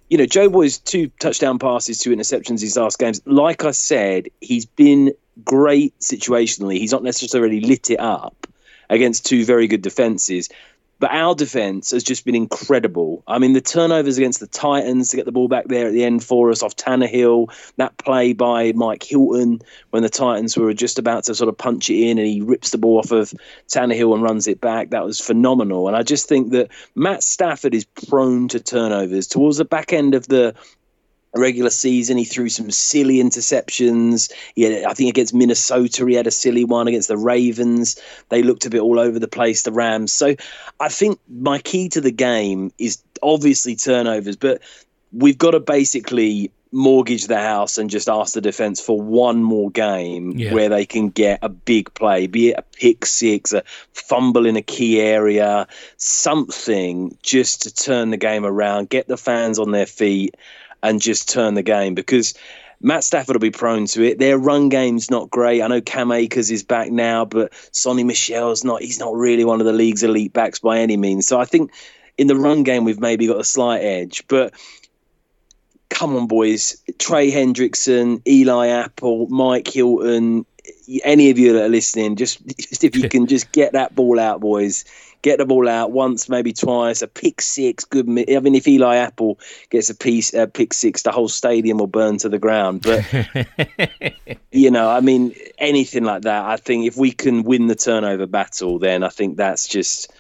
[0.09, 3.21] you know, Joe Boy's two touchdown passes, two interceptions these last games.
[3.27, 5.13] Like I said, he's been
[5.45, 6.79] great situationally.
[6.79, 8.47] He's not necessarily lit it up
[8.91, 10.51] against two very good defenses.
[10.99, 13.23] But our defense has just been incredible.
[13.27, 16.05] I mean, the turnovers against the Titans to get the ball back there at the
[16.05, 20.99] end for us off Tannehill, that play by Mike Hilton when the Titans were just
[20.99, 23.33] about to sort of punch it in and he rips the ball off of
[23.69, 24.91] Tannehill and runs it back.
[24.91, 25.89] That was phenomenal.
[25.89, 29.27] And I just think that Matt Stafford is prone to turnovers.
[29.27, 30.55] Towards the back end of the
[31.35, 32.17] regular season.
[32.17, 34.33] He threw some silly interceptions.
[34.55, 38.01] He had, I think against Minnesota, he had a silly one against the Ravens.
[38.29, 40.13] They looked a bit all over the place, the Rams.
[40.13, 40.35] So
[40.81, 44.61] I think my key to the game is obviously turnovers, but
[45.13, 49.71] we've got to basically mortgage the house and just ask the defense for one more
[49.71, 50.55] game Yeah.
[50.55, 54.55] where they can get a big play, be it a pick six, a fumble in
[54.55, 55.67] a key area,
[55.97, 60.37] something just to turn the game around, get the fans on their feet
[60.83, 62.35] and just turn the game because
[62.81, 64.19] Matt Stafford will be prone to it.
[64.19, 65.63] Their run game's not great.
[65.63, 68.83] I know Cam Akers is back now, but Sony Michel's not.
[68.83, 71.27] He's not really one of the league's elite backs by any means.
[71.27, 71.73] So I think
[72.17, 74.55] in the run game we've maybe got a slight edge, but.
[75.93, 76.81] Come on, boys!
[77.01, 80.47] Trey Hendrickson, Eli Apple, Mike Hilton,
[81.03, 84.19] any of you that are listening, just, just if you can just get that ball
[84.19, 84.85] out, boys.
[85.23, 87.03] Get the ball out once, maybe twice.
[87.03, 88.09] A pick six, good.
[88.09, 91.87] I mean, if Eli Apple gets a piece, a pick six, the whole stadium will
[91.87, 92.83] burn to the ground.
[92.83, 93.05] But
[94.53, 96.45] you know, I mean, anything like that.
[96.45, 100.13] I think if we can win the turnover battle, then I think that's just.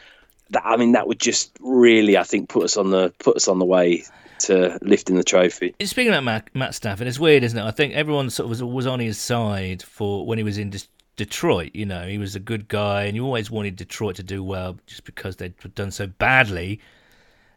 [0.50, 3.48] That, I mean, that would just really, I think, put us on the put us
[3.48, 4.04] on the way
[4.40, 5.74] to lifting the trophy.
[5.82, 7.64] Speaking about Matt, Matt Stafford, it's weird, isn't it?
[7.64, 10.70] I think everyone sort of was, was on his side for when he was in
[11.20, 11.72] Detroit.
[11.74, 14.78] You know, he was a good guy, and you always wanted Detroit to do well
[14.86, 16.80] just because they'd done so badly.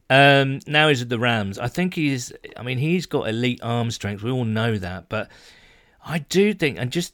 [0.10, 1.58] Um, now he's at the Rams.
[1.58, 2.34] I think he's.
[2.58, 4.22] I mean, he's got elite arm strength.
[4.22, 5.32] We all know that, but
[6.06, 7.14] I do think, and just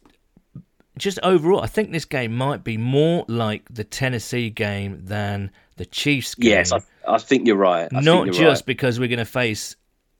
[0.97, 5.85] just overall, I think this game might be more like the Tennessee game than the
[5.85, 6.49] Chiefs game.
[6.49, 7.87] Yes, I, I think you're right.
[7.93, 8.65] I Not just you're right.
[8.65, 9.75] because we're going to face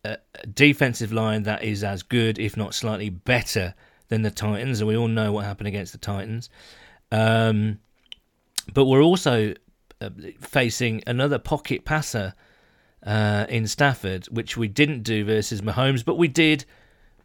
[0.05, 0.19] a
[0.53, 3.73] defensive line that is as good, if not slightly better,
[4.09, 6.49] than the Titans, and we all know what happened against the Titans.
[7.11, 7.79] Um,
[8.73, 9.53] but we're also
[10.01, 12.33] uh, facing another pocket passer
[13.05, 16.65] uh, in Stafford, which we didn't do versus Mahomes, but we did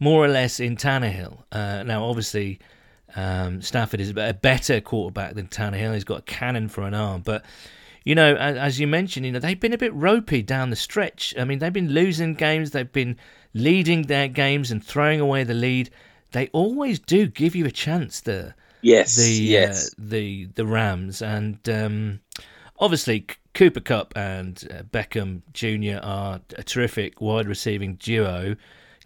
[0.00, 1.42] more or less in Tannehill.
[1.50, 2.60] Uh, now, obviously,
[3.16, 5.94] um, Stafford is a better quarterback than Tannehill.
[5.94, 7.44] He's got a cannon for an arm, but
[8.04, 10.76] you know, as, as you mentioned, you know they've been a bit ropey down the
[10.76, 11.34] stretch.
[11.38, 13.16] I mean, they've been losing games, they've been
[13.54, 15.90] leading their games and throwing away the lead.
[16.34, 19.88] They always do give you a chance there yes, the yes.
[19.88, 22.20] uh, the the Rams and um,
[22.80, 26.04] obviously Cooper Kupp and uh, Beckham Jr.
[26.04, 28.56] are a terrific wide receiving duo.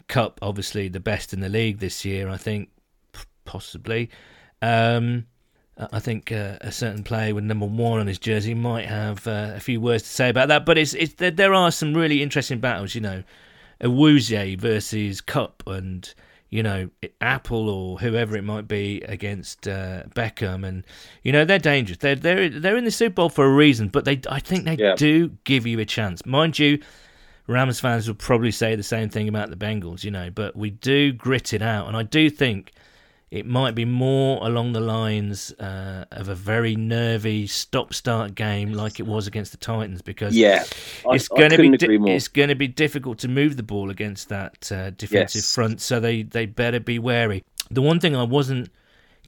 [0.07, 2.69] Kupp obviously the best in the league this year, I think,
[3.13, 4.09] p- possibly.
[4.63, 5.27] Um,
[5.77, 9.27] I I think uh, a certain player with number one on his jersey might have
[9.27, 10.65] uh, a few words to say about that.
[10.65, 13.23] But it's, it's there, there are some really interesting battles, you know,
[13.81, 16.11] Awuzie versus Kupp and
[16.49, 16.89] you know
[17.21, 20.83] Apple or whoever it might be against uh, Beckham, and
[21.23, 21.99] you know they're dangerous.
[21.99, 24.75] They're they're they're in the Super Bowl for a reason, but they I think they
[24.75, 24.95] Yeah.
[24.95, 26.79] do give you a chance, mind you.
[27.47, 30.69] Rams fans will probably say the same thing about the Bengals, you know, but we
[30.69, 32.71] do grit it out, and I do think
[33.31, 38.99] it might be more along the lines uh, of a very nervy stop-start game like
[38.99, 40.63] it was against the Titans because yeah,
[41.07, 43.89] I, it's going to be di- it's going to be difficult to move the ball
[43.91, 45.53] against that uh, defensive Yes.
[45.53, 47.43] front, so they they better be wary.
[47.69, 48.69] The one thing I wasn't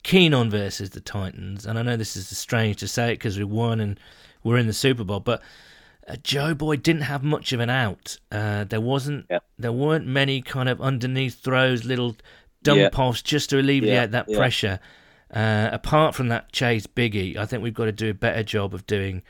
[0.02, 3.38] keen on versus the Titans, and I know this is strange to say it because
[3.38, 4.00] we won and
[4.42, 5.40] we're in the Super Bowl, but
[6.08, 8.18] uh, Joe Boy didn't have much of an out.
[8.32, 9.38] Uh, there wasn't Yeah.
[9.60, 12.16] there weren't many kind of underneath throws, little
[12.62, 12.88] dump Yeah.
[13.02, 14.80] offs just to alleviate Yeah, that pressure.
[15.32, 18.74] Uh, apart from that chase biggie, I think we've got to do a better job
[18.74, 19.22] of doing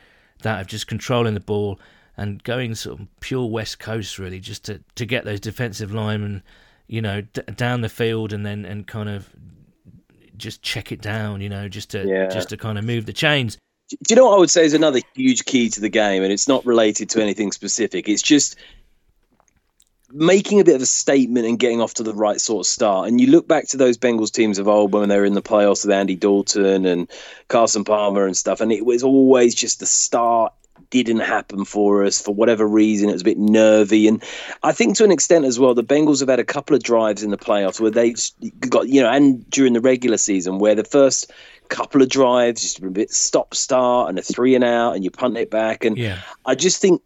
[0.43, 1.79] that, of just controlling the ball
[2.17, 6.43] and going sort of pure West Coast, really, just to, to get those defensive linemen,
[6.89, 9.29] you know, d- down the field and then and kind of
[10.37, 12.29] just check it down, you know, just to Yeah.
[12.29, 13.57] just to kind of move the chains.
[13.91, 16.33] Do you know what I would say is another huge key to the game, and
[16.33, 18.09] it's not related to anything specific.
[18.09, 18.57] It's just
[20.13, 23.09] making a bit of a statement and getting off to the right sort of start.
[23.09, 25.43] And you look back to those Bengals teams of old when they were in the
[25.43, 27.11] playoffs with Andy Dalton and
[27.49, 30.53] Carson Palmer and stuff, and it was always just the start
[30.91, 33.09] didn't happen for us for whatever reason.
[33.09, 34.23] It was a bit nervy, and
[34.63, 37.23] I think to an extent as well, the Bengals have had a couple of drives
[37.23, 38.19] in the playoffs where they've
[38.69, 41.31] got you know, and during the regular season where the first
[41.69, 45.11] couple of drives just a bit stop start and a three and out, and you
[45.11, 46.19] punt it back, and Yeah.
[46.45, 47.01] I just think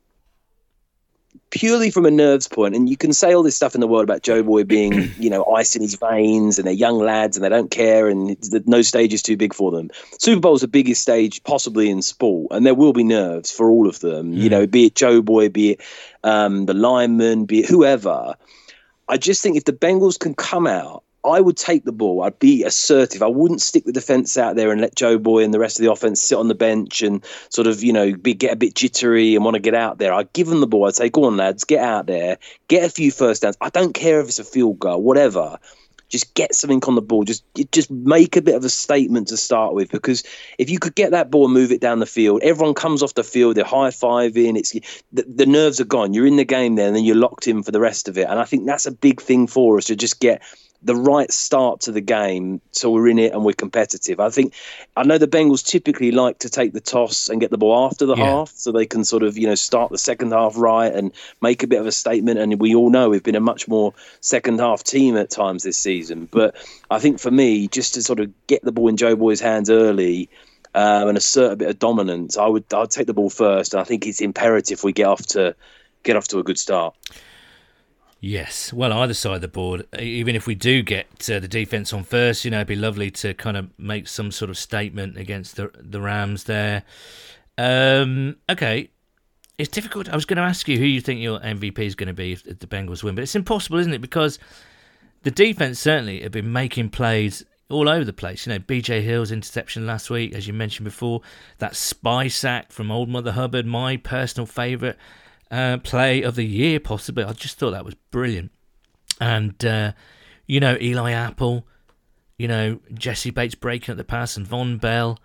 [1.50, 4.04] purely from a nerves point, and you can say all this stuff in the world
[4.04, 7.44] about Joe Boy being, you know, ice in his veins, and they're young lads and
[7.44, 9.90] they don't care, and no stage is too big for them.
[10.18, 13.88] Super Bowl's the biggest stage possibly in sport, and there will be nerves for all
[13.88, 14.32] of them.
[14.32, 15.80] You know, be it Joe Boy, be it
[16.24, 18.34] um, the lineman, be it whoever.
[19.08, 22.22] I just think if the Bengals can come out, I would take the ball.
[22.22, 23.22] I'd be assertive.
[23.22, 25.84] I wouldn't stick the defense out there and let Joe Boy and the rest of
[25.84, 28.74] the offense sit on the bench and sort of, you know, be, get a bit
[28.74, 30.12] jittery and want to get out there.
[30.14, 30.86] I'd give them the ball.
[30.86, 33.56] I'd say, go on, lads, get out there, get a few first downs.
[33.60, 35.58] I don't care if it's a field goal, whatever.
[36.08, 37.24] Just get something on the ball.
[37.24, 40.22] Just just make a bit of a statement to start with, because
[40.56, 43.14] if you could get that ball and move it down the field, everyone comes off
[43.14, 44.56] the field, they're high fiving.
[44.56, 44.70] It's
[45.12, 46.14] the, the nerves are gone.
[46.14, 48.28] You're in the game there, and then you're locked in for the rest of it.
[48.28, 50.42] And I think that's a big thing for us to just get
[50.82, 54.20] the right start to the game so we're in it and we're competitive.
[54.20, 54.54] I think
[54.96, 58.06] I know the Bengals typically like to take the toss and get the ball after
[58.06, 58.24] the Yeah.
[58.24, 61.62] half so they can sort of, you know, start the second half right and make
[61.62, 64.60] a bit of a statement and we all know we've been a much more second
[64.60, 66.28] half team at times this season.
[66.30, 66.54] But
[66.90, 69.70] I think for me just to sort of get the ball in Joe Boy's hands
[69.70, 70.28] early
[70.74, 73.80] um, and assert a bit of dominance, I would I'd take the ball first and
[73.80, 75.54] I think it's imperative we get off to
[76.02, 76.94] get off to a good start.
[78.20, 81.92] Yes, well, either side of the board, even if we do get uh, the defense
[81.92, 85.18] on first, you know, it'd be lovely to kind of make some sort of statement
[85.18, 86.82] against the the Rams there.
[87.58, 88.90] Um, okay,
[89.58, 90.08] it's difficult.
[90.08, 92.32] I was going to ask you who you think your MVP is going to be
[92.32, 94.00] if, if the Bengals win, but it's impossible, isn't it?
[94.00, 94.38] Because
[95.22, 98.46] the defense certainly have been making plays all over the place.
[98.46, 101.20] You know, BJ Hill's interception last week, as you mentioned before,
[101.58, 104.96] that spy sack from Old Mother Hubbard, my personal favourite
[105.50, 107.24] uh, play of the year, possibly.
[107.24, 108.50] I just thought that was brilliant.
[109.20, 109.92] And, uh,
[110.46, 111.66] you know, Eli Apple,
[112.38, 115.18] you know, Jessie Bates breaking up the pass, and Vonn Bell,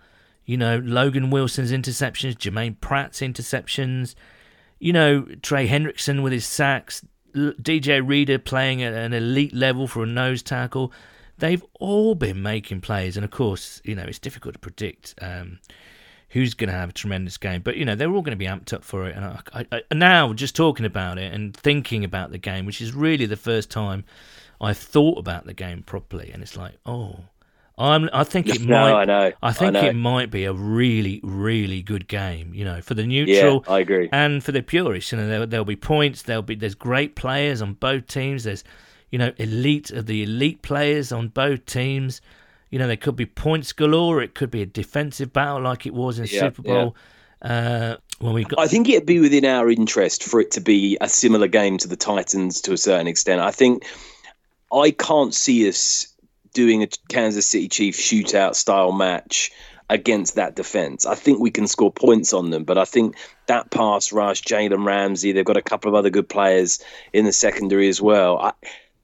[0.44, 4.14] you know, Logan Wilson's interceptions, Germaine Pratt's interceptions,
[4.78, 7.04] you know, Trey Hendrickson with his sacks,
[7.34, 10.92] DJ Reader playing at an elite level for a nose tackle,
[11.38, 15.14] they've all been making plays, and of course, you know, it's difficult to predict.
[15.20, 15.58] Um,
[16.32, 17.60] who's going to have a tremendous game.
[17.62, 19.14] But you know they're all going to be amped up for it.
[19.16, 22.80] And I, I, I, now just talking about it and thinking about the game, which
[22.80, 24.04] is really the first time
[24.60, 27.20] I've thought about the game properly, and it's like, oh,
[27.78, 28.08] I'm.
[28.12, 28.92] I think it No, might.
[28.92, 29.88] I know, I think I know.
[29.88, 32.54] it might be a really, really good game.
[32.54, 33.64] You know, for the neutral.
[33.66, 34.08] Yeah, I agree.
[34.12, 36.22] And for the purists, you know, there, there'll be points.
[36.22, 38.44] There'll be there's great players on both teams.
[38.44, 38.64] There's,
[39.10, 42.20] you know, elite of the elite players on both teams.
[42.72, 44.22] You know, there could be points galore.
[44.22, 46.96] It could be a defensive battle like it was in Yeah, Super Bowl.
[47.42, 50.96] Uh, when we got I think it'd be within our interest for it to be
[51.00, 53.42] a similar game to the Titans to a certain extent.
[53.42, 53.84] I think
[54.72, 56.06] I can't see us
[56.54, 59.50] doing a Kansas City Chiefs shootout style match
[59.90, 61.04] against that defense.
[61.04, 64.86] I think we can score points on them, but I think that pass rush, Jalen
[64.86, 66.82] Ramsey, they've got a couple of other good players
[67.12, 68.38] in the secondary as well.
[68.38, 68.52] I,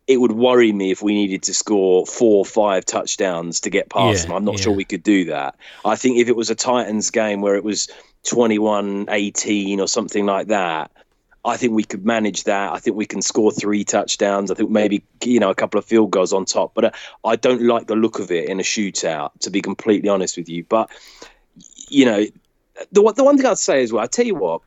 [0.09, 3.90] it would worry me if we needed to score four or five touchdowns to get
[3.90, 4.37] past Yeah, them.
[4.37, 4.64] I'm not yeah.
[4.64, 5.55] sure we could do that.
[5.85, 7.88] I think if it was a Titans game where it was
[8.27, 10.90] 21 18 or something like that,
[11.44, 12.73] I think we could manage that.
[12.73, 14.51] I think we can score three touchdowns.
[14.51, 16.73] I think maybe you know a couple of field goals on top.
[16.75, 16.90] But uh,
[17.25, 20.49] I don't like the look of it in a shootout, to be completely honest with
[20.49, 20.64] you.
[20.64, 20.90] But
[21.88, 22.25] you know,
[22.92, 24.62] the one- the one thing I'd say as well, I tell you what,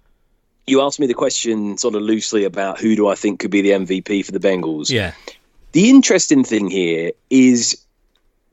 [0.67, 3.62] you asked me the question sort of loosely about who do I think could be
[3.62, 4.89] the MVP for the Bengals.
[4.89, 5.13] yeah,
[5.71, 7.84] The interesting thing here is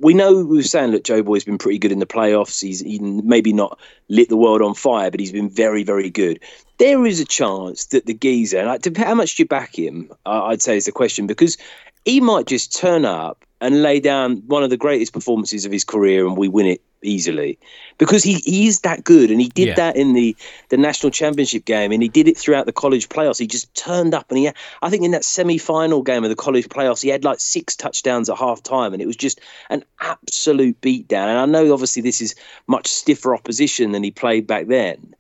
[0.01, 2.61] we know we were saying that Joe Boy's been pretty good in the playoffs.
[2.63, 6.41] He's he maybe not lit the world on fire, but he's been very, very good.
[6.79, 10.11] There is a chance that the geezer, and how much do you back him?
[10.25, 11.59] I'd say is the question because
[12.05, 15.85] he might just turn up and lay down one of the greatest performances of his
[15.85, 17.59] career, and we win it easily
[17.99, 19.75] because he, he is that good, and he did Yeah.
[19.75, 20.37] that in the
[20.69, 23.39] the national championship game, and he did it throughout the college playoffs.
[23.39, 24.51] He just turned up, and he,
[24.83, 27.77] I think, in that semi final game of the college playoffs, he had like six
[27.77, 31.29] touchdowns at half time, and it was just an absolute beatdown.
[31.29, 32.35] And I know, obviously, this is
[32.67, 35.15] much stiffer opposition than he played back then,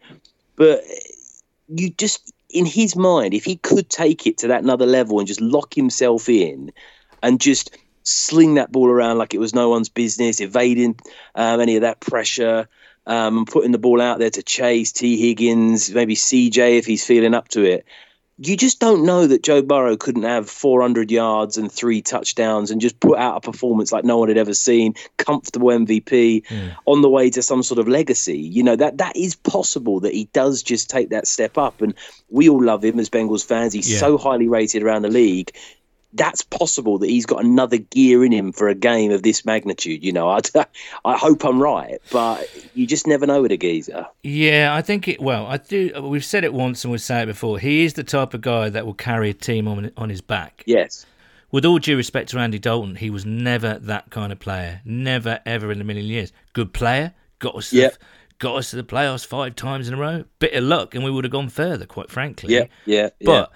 [0.56, 0.82] but
[1.68, 5.28] you just in his mind, if he could take it to that another level and
[5.28, 6.72] just lock himself in
[7.22, 7.76] and just
[8.08, 10.96] sling that ball around like it was no one's business, evading
[11.34, 12.68] um, any of that pressure,
[13.06, 17.04] um, and putting the ball out there to Chase, Tee Higgins, maybe CJ if he's
[17.06, 17.84] feeling up to it.
[18.40, 22.80] You just don't know that Joe Burrow couldn't have 400 yards and three touchdowns and
[22.80, 26.44] just put out a performance like no one had ever seen, comfortable MVP
[26.86, 28.38] on the way to some sort of legacy.
[28.38, 31.94] You know that that is possible that he does just take that step up, and
[32.30, 33.72] we all love him as Bengals fans.
[33.72, 33.98] He's Yeah.
[33.98, 35.50] so highly rated around the league
[36.14, 40.02] that's possible that he's got another gear in him for a game of this magnitude.
[40.02, 40.40] You know, I,
[41.04, 44.06] I hope I'm right, but you just never know with a geezer.
[44.22, 44.74] yeah.
[44.74, 45.20] I think it.
[45.20, 45.92] Well, I do.
[46.02, 47.58] We've said it once and we've said it before.
[47.58, 50.62] He is the type of guy that will carry a team on on his back.
[50.66, 51.04] Yes.
[51.50, 54.82] With all due respect to Andy Dalton, he was never that kind of player.
[54.84, 56.30] Never, ever in a million years.
[56.52, 57.92] Good player, got us, to Yep.
[57.92, 57.98] the,
[58.38, 60.24] got us to the playoffs five times in a row.
[60.40, 62.52] Bit of luck, and we would have gone further, quite frankly.
[62.52, 62.66] Yeah.
[62.84, 63.08] Yeah.
[63.18, 63.46] yeah.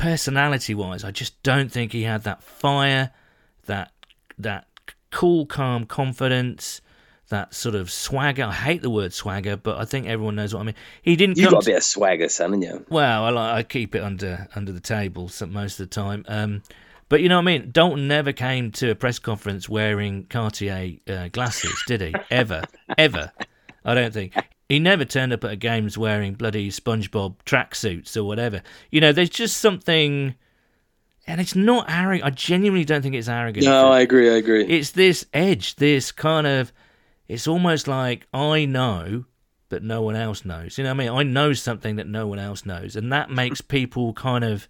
[0.00, 3.10] But personality-wise, I just don't think he had that fire,
[3.66, 3.92] that
[4.38, 4.66] that
[5.10, 6.80] cool, calm confidence,
[7.28, 8.44] that sort of swagger.
[8.44, 10.74] I hate the word swagger, but I think everyone knows what I mean.
[11.02, 12.86] He didn't you got a bit of swagger, Sam, haven't you?
[12.88, 16.24] well, I, like, I keep it under under the table most of the time.
[16.28, 16.62] Um,
[17.08, 17.70] but you know what I mean.
[17.70, 22.14] Dalton never came to a press conference wearing Cartier uh, glasses, did he?
[22.30, 22.62] Ever,
[22.98, 23.32] ever.
[23.84, 24.34] I don't think
[24.70, 28.62] he never turned up at a games wearing bloody SpongeBob tracksuits or whatever.
[28.90, 30.36] You know, there's just something,
[31.26, 32.24] and it's not arrogant.
[32.24, 33.66] I genuinely don't think it's arrogant.
[33.66, 34.30] No, I agree.
[34.30, 34.64] I agree.
[34.64, 36.72] it's this edge, this kind of.
[37.26, 39.24] It's almost like I know,
[39.68, 40.78] but no one else knows.
[40.78, 41.18] You know what I mean?
[41.18, 44.68] I know something that no one else knows, and that makes people kind of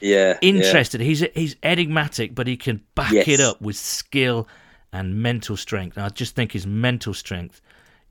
[0.00, 0.38] yeah.
[0.40, 1.00] interested.
[1.00, 3.28] He's he's enigmatic, but he can back Yes.
[3.28, 4.46] it up with skill
[4.92, 5.96] and mental strength.
[5.96, 7.60] And I just think his mental strength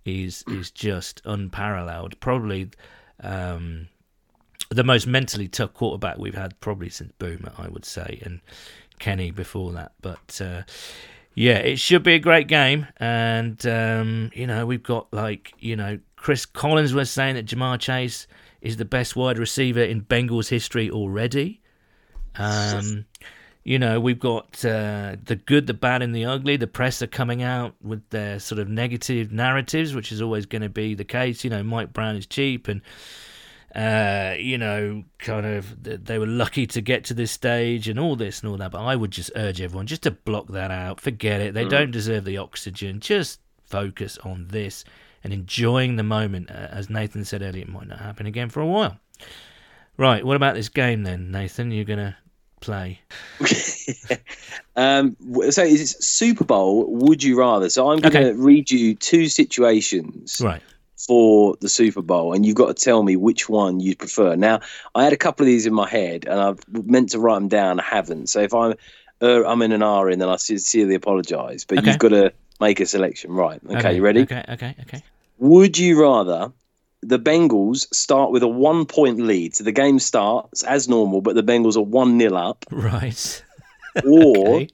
[0.05, 2.19] is is just unparalleled.
[2.19, 2.69] Probably
[3.21, 3.87] um,
[4.69, 8.41] the most mentally tough quarterback we've had probably since Boomer, I would say, and
[8.99, 9.93] Kenny before that.
[10.01, 10.63] But uh,
[11.33, 15.75] yeah, it should be a great game, and um, you know we've got like you
[15.75, 18.27] know Chris Collins was saying that Ja'Marr Chase
[18.61, 21.61] is the best wide receiver in Bengals history already.
[22.35, 23.05] Um,
[23.63, 26.57] you know, we've got uh, the good, the bad, and the ugly.
[26.57, 30.61] The press are coming out with their sort of negative narratives, which is always going
[30.61, 31.43] to be the case.
[31.43, 32.81] You know, Mike Brown is cheap, and
[33.75, 38.15] uh, you know, kind of they were lucky to get to this stage and all
[38.15, 38.71] this and all that.
[38.71, 41.01] But I would just urge everyone just to block that out.
[41.01, 41.53] Forget it.
[41.53, 42.99] They don't deserve the oxygen.
[43.01, 44.85] Just focus on this
[45.23, 46.49] and enjoying the moment.
[46.49, 48.97] Uh, as Nathan said earlier, it might not happen again for a while.
[49.97, 50.25] Right.
[50.25, 51.71] What about this game then, Nathan?
[51.71, 52.17] You're gonna
[52.59, 52.99] play.
[54.75, 55.17] Um,
[55.49, 56.85] so it's Super Bowl.
[56.89, 57.69] Would you rather?
[57.69, 58.31] So I'm going to Okay.
[58.39, 60.61] read you two situations Right.
[60.95, 64.35] for the Super Bowl, and you've got to tell me which one you'd prefer.
[64.35, 64.61] Now,
[64.95, 67.49] I had a couple of these in my head, and I've meant to write them
[67.49, 67.79] down.
[67.81, 68.27] I haven't.
[68.27, 68.75] So if I'm
[69.21, 71.65] uh, I'm in an R in, then I sincerely apologise.
[71.65, 71.87] But Okay.
[71.89, 72.31] you've got to
[72.61, 73.31] make a selection.
[73.31, 73.59] Right?
[73.69, 74.21] Okay, you ready?
[74.21, 75.03] Okay, okay, okay.
[75.39, 76.53] Would you rather
[77.01, 79.55] the Bengals start with a one point lead?
[79.55, 83.43] So the game starts as normal, but the Bengals are 1 nil up, Right.
[84.05, 84.69] or Okay.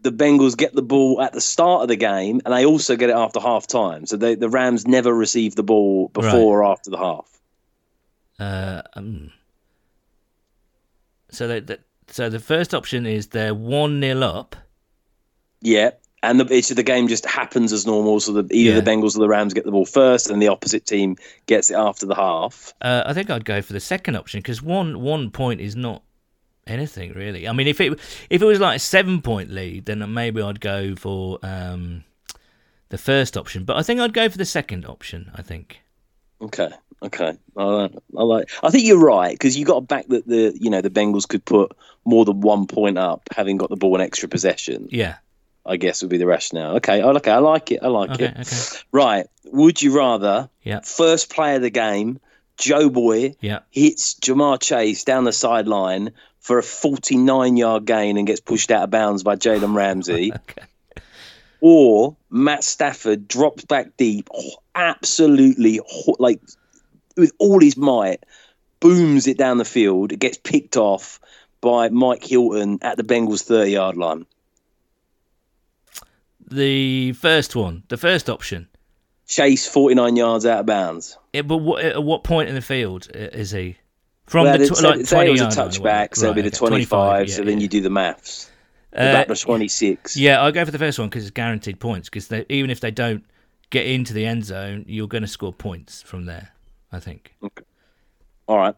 [0.00, 3.08] the Bengals get the ball at the start of the game and they also get
[3.10, 4.04] it after half time.
[4.06, 7.26] So they, the Rams never receive the ball before or after the half.
[8.38, 9.30] Uh, um,
[11.30, 14.56] so that, that so the first option is they're one nil up.
[15.62, 15.92] Yeah.
[16.24, 18.20] And the, it's, the game just happens as normal.
[18.20, 18.80] So that either Yeah.
[18.80, 21.16] the Bengals or the Rams get the ball first and the opposite team
[21.46, 22.74] gets it after the half.
[22.80, 26.02] Uh, I think I'd go for the second option because one one point is not
[26.66, 27.46] anything really.
[27.46, 27.98] I mean, if it
[28.30, 32.04] if it was like a seven point lead, then maybe I'd go for um,
[32.88, 33.64] the first option.
[33.64, 35.30] But I think I'd go for the second option.
[35.34, 35.80] I think.
[36.40, 36.70] Okay.
[37.02, 37.36] Okay.
[37.56, 37.92] I like.
[38.16, 40.80] I, like, I think you're right because you got to back that the you know
[40.80, 41.72] the Bengals could put
[42.06, 44.88] more than one point up having got the ball in extra possession.
[44.90, 45.16] Yeah.
[45.66, 46.76] I guess would be the rationale.
[46.76, 47.00] Okay.
[47.02, 47.30] Oh, I okay.
[47.30, 47.80] I like it.
[47.82, 48.24] I like Okay.
[48.26, 48.36] it.
[48.40, 48.56] Okay.
[48.92, 49.26] Right.
[49.46, 50.80] Would you rather Yeah.
[50.80, 52.20] first play of the game,
[52.58, 53.60] Joe Boy Yeah.
[53.70, 58.84] hits Ja'Marr Chase down the sideline for a 49 yard gain and gets pushed out
[58.84, 60.66] of bounds by Jalen Ramsey, Okay.
[61.60, 65.80] or Matt Stafford drops back deep, oh, absolutely
[66.18, 66.40] like
[67.16, 68.22] with all his might,
[68.80, 71.20] booms it down the field, it gets picked off
[71.60, 74.26] by Mike Hilton at the Bengals 30 yard line.
[76.54, 78.68] The first one, the first option.
[79.26, 81.18] Chase 49 yards out of bounds.
[81.32, 83.78] Yeah, but what, at what point in the field is he?
[84.26, 86.42] From well, the tw- like say twenty it was a or touchback, so it'll be
[86.42, 87.28] the okay, 25.
[87.28, 88.50] yeah, so then you do the maths.
[88.96, 90.16] Uh, About the 26.
[90.16, 92.08] Yeah, I'll go for the first one because it's guaranteed points.
[92.08, 93.24] Because even if they don't
[93.70, 96.50] get into the end zone, you're going to score points from there.
[96.92, 97.34] I think.
[97.42, 97.64] Okay.
[98.46, 98.76] All right.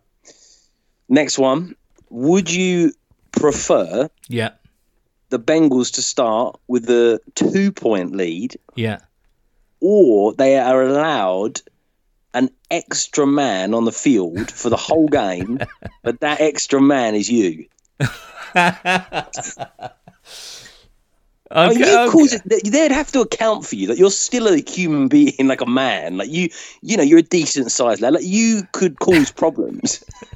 [1.09, 1.77] Next one.
[2.09, 2.93] Would you
[3.33, 4.51] prefer Yeah,
[5.29, 9.01] the Bengals to start with a two point lead yeah.
[9.81, 11.61] or they are allowed
[12.35, 15.59] an extra man on the field for the whole game,
[16.03, 17.67] but that extra man is you?
[21.49, 22.39] Okay, you okay.
[22.71, 26.17] they'd have to account for you that you're still a human being, like a man.
[26.17, 26.49] Like you,
[26.83, 28.15] you know, you're a decent sized lad.
[28.15, 30.05] Like you could cause problems.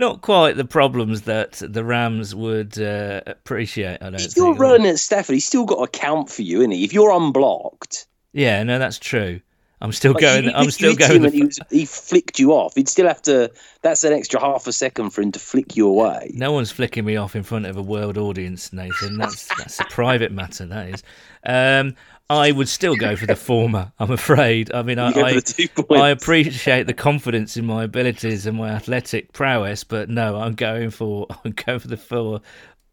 [0.00, 3.98] Not quite the problems that the Rams would uh, appreciate.
[4.00, 4.58] I don't if you're think.
[4.58, 6.84] running at Stafford, he's still got to count for you, isn't he?
[6.84, 9.40] If you're unblocked, Yeah, no, that's true.
[9.82, 10.44] I'm still like, going.
[10.44, 11.24] you- I'm still going.
[11.24, 12.74] and he, was, he flicked you off.
[12.74, 13.50] He'd still have to.
[13.82, 16.30] That's an extra half a second for him to flick you away.
[16.34, 19.16] No one's flicking me off in front of a world audience, Nathan.
[19.18, 20.66] That's that's a private matter.
[20.66, 21.02] That is.
[21.46, 21.94] Um,
[22.30, 23.92] I would still go for the former.
[23.98, 24.72] I'm afraid.
[24.72, 26.00] I mean, I, You go for I, the two points.
[26.02, 30.90] I appreciate the confidence in my abilities and my athletic prowess, but no, I'm going
[30.90, 32.40] for I'm going for the for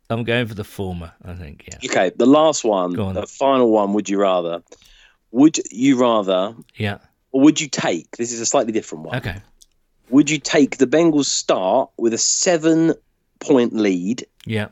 [0.10, 1.14] I'm going for the former.
[1.24, 1.68] I think.
[1.68, 1.90] Yeah.
[1.90, 3.14] Okay, the last one, on.
[3.14, 3.94] the final one.
[3.94, 4.64] Would you rather?
[5.32, 6.98] Would you rather, Yeah.
[7.32, 8.16] or would you take?
[8.18, 9.18] This is a slightly different one.
[9.18, 9.36] Okay.
[10.10, 14.26] Would you take the Bengals start with a seven-point lead?
[14.46, 14.70] Yeah.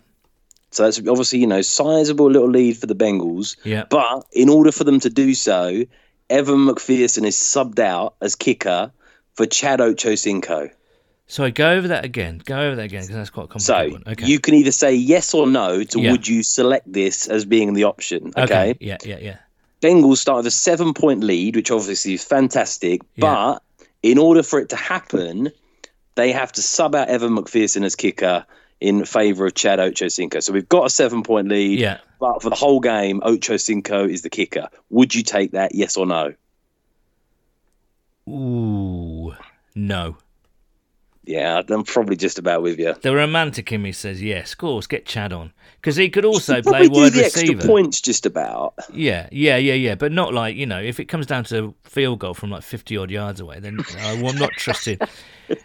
[0.76, 3.56] So that's obviously you know sizable little lead for the Bengals.
[3.64, 3.86] Yeah.
[3.90, 5.84] But in order for them to do so,
[6.30, 8.92] Evan McPherson is subbed out as kicker
[9.34, 10.70] for Chad Ochocinco.
[11.28, 12.42] So I go over that again.
[12.46, 14.14] Go over that again because that's quite a So complicated one.
[14.14, 14.28] Okay.
[14.28, 16.12] you can either say yes or no to Yeah.
[16.12, 18.32] would you select this as being the option.
[18.38, 18.76] Okay.
[18.80, 18.98] Yeah.
[19.04, 19.18] Yeah.
[19.20, 19.38] Yeah.
[19.82, 23.02] Bengals start with a seven point lead, which obviously is fantastic.
[23.16, 23.22] Yeah.
[23.22, 23.64] But
[24.04, 25.52] in order for it to happen,
[26.16, 28.46] they have to sub out Evan McPherson as kicker
[28.82, 30.44] in favour of Chad Ochocinco.
[30.44, 32.00] So we've got a seven point lead, Yeah.
[32.20, 34.68] but for the whole game, Ochocinco is the kicker.
[34.90, 36.34] Would you take that, yes or no?
[38.28, 39.34] Ooh.
[39.76, 40.18] No.
[41.26, 42.94] Yeah, I'm probably just about with you.
[43.02, 45.52] The romantic in me says yes, of course, get Chad on
[45.82, 47.54] because he could also play do wide the receiver.
[47.54, 48.76] extra points just about.
[48.94, 52.20] Yeah, yeah, yeah, yeah, but not like you know, if it comes down to field
[52.20, 55.02] goal from like fifty odd yards away, then I'm not trusted.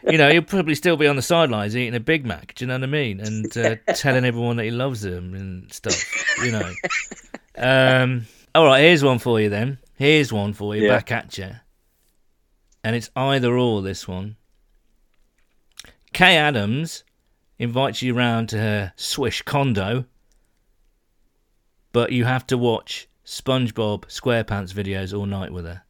[0.09, 2.55] You know, he'll probably still be on the sidelines eating a Big Mac.
[2.55, 3.21] Do you know what I mean?
[3.21, 6.03] And uh, telling everyone that he loves them and stuff.
[6.43, 6.73] You know.
[7.57, 8.27] Um.
[8.55, 9.79] All right, here's one for you then.
[9.97, 10.87] Here's one for you.
[10.87, 10.97] Yeah.
[10.97, 11.51] Back at you.
[12.83, 13.83] And it's either or.
[13.83, 14.37] This one.
[16.13, 17.05] Kay Adams
[17.59, 20.05] invites you round to her swish condo,
[21.93, 25.83] but you have to watch SpongeBob SquarePants videos all night with her.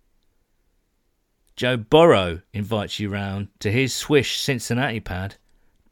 [1.57, 5.37] Joe Burrow invites you round to his swish Cincinnati pad,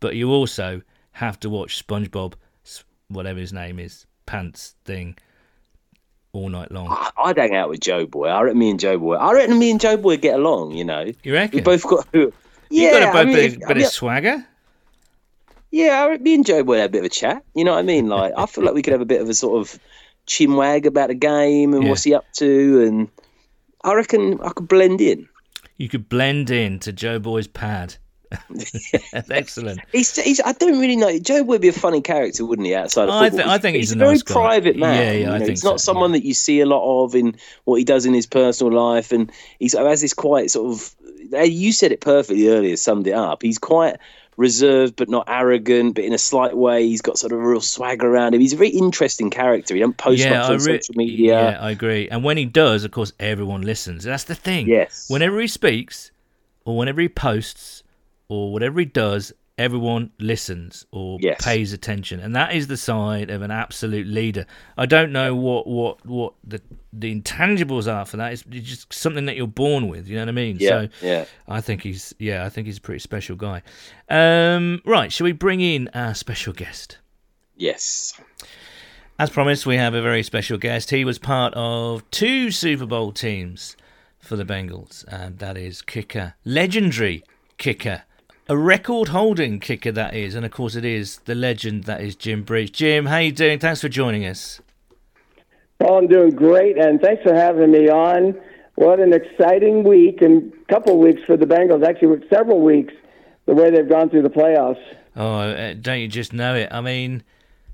[0.00, 2.34] but you also have to watch SpongeBob,
[3.08, 5.16] whatever his name is, pants thing,
[6.32, 6.88] all night long.
[6.90, 8.28] I- I'd hang out with Joe Boy.
[8.28, 9.14] I reckon me and Joe Boy.
[9.16, 10.72] I reckon me and Joe Boy get along.
[10.72, 11.56] You know, You reckon?
[11.58, 12.06] we both got.
[12.70, 14.46] Yeah, got a I bit, mean, bit, if- I mean, of swagger.
[15.70, 17.44] Yeah, I me and Joe Boy had a bit of a chat.
[17.54, 18.08] You know what I mean?
[18.08, 19.78] Like, I feel like we could have a bit of a sort of
[20.26, 21.90] chinwag about the game and Yeah.
[21.90, 23.08] what's he up to, and
[23.84, 25.28] I reckon I could blend in.
[25.76, 27.96] You could blend in to Joe Boy's pad.
[29.30, 29.80] Excellent.
[29.92, 31.18] He's, he's, I don't really know.
[31.18, 32.74] Joe would be a funny character, wouldn't he?
[32.74, 34.94] Outside of I thi- I think he's he's a a very nice private man.
[34.96, 36.18] Yeah, yeah, you I think he's not so, someone yeah.
[36.18, 39.30] that you see a lot of in what he does in his personal life, and
[39.58, 40.94] he's has this quite sort of.
[41.32, 42.76] Eh, You said it perfectly earlier.
[42.76, 43.42] Summed it up.
[43.42, 43.96] He's quite
[44.36, 47.60] reserved but not arrogant, but in a slight way, he's got sort of a real
[47.60, 48.40] swagger around him.
[48.40, 49.74] He's a very interesting character.
[49.74, 51.50] He don't post yeah, much I on re- social media.
[51.50, 52.08] Yeah, I agree.
[52.08, 54.04] And when he does, of course, everyone listens.
[54.04, 54.68] That's the thing.
[54.68, 55.10] Yes.
[55.10, 56.12] Whenever he speaks,
[56.64, 57.82] or whenever he posts,
[58.28, 61.44] or whatever he does, everyone listens or Yes.
[61.44, 64.46] pays attention, and that is the side of an absolute leader.
[64.76, 68.32] I don't know what what what the the intangibles are for that.
[68.32, 70.08] It's, it's just something that you're born with.
[70.08, 70.56] You know what I mean?
[70.60, 71.24] Yeah, So yeah.
[71.46, 73.62] I think he's yeah, I think he's a pretty special guy.
[74.08, 76.98] Um, right, shall we bring in our special guest?
[77.56, 78.18] Yes.
[79.18, 80.90] As promised, we have a very special guest.
[80.90, 83.76] He was part of two Super Bowl teams
[84.20, 87.24] for the Bengals, and that is kicker, legendary
[87.56, 88.02] kicker,
[88.48, 92.42] a record-holding kicker that is, and of course it is the legend that is Jim
[92.42, 92.72] Breech.
[92.72, 93.58] Jim, how you doing?
[93.58, 94.60] Thanks for joining us.
[95.80, 98.40] Well, I'm doing great, and thanks for having me on.
[98.76, 101.86] What an exciting week and couple weeks for the Bengals.
[101.86, 102.94] Actually, several weeks.
[103.46, 104.82] The way they've gone through the playoffs.
[105.16, 106.68] Oh, uh, don't you just know it?
[106.70, 107.22] I mean,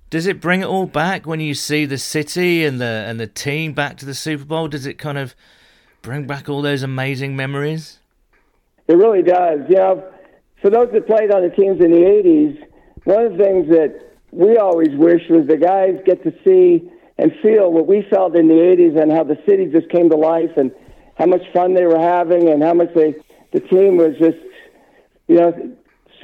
[0.09, 3.27] does it bring it all back when you see the city and the and the
[3.27, 4.68] team back to the Super Bowl?
[4.68, 5.35] Does it kind of
[6.01, 7.99] bring back all those amazing memories?
[8.87, 9.61] It really does.
[9.68, 10.05] You know,
[10.65, 12.57] for those that played on the teams in the '80s,
[13.05, 16.89] one of the things that we always wish was the guys get to see
[17.19, 20.17] and feel what we felt in the '80s and how the city just came to
[20.17, 20.73] life and
[21.17, 23.15] how much fun they were having and how much they
[23.53, 24.41] the team was just
[25.29, 25.53] you know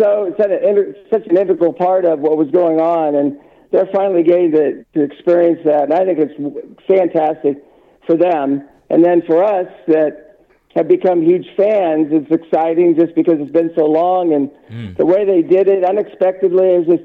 [0.01, 3.17] so such an such an integral part of what was going on.
[3.17, 3.39] And
[3.73, 5.85] they're finally getting to, to experience that.
[5.85, 7.63] And I think it's fantastic
[8.07, 8.67] for them.
[8.89, 10.30] And then for us that
[10.75, 15.25] have become huge fans it's exciting just because it's been so long and the way
[15.25, 17.03] they did it unexpectedly is just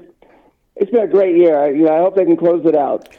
[0.75, 3.09] it's been a great year I, you know, I hope they can close it out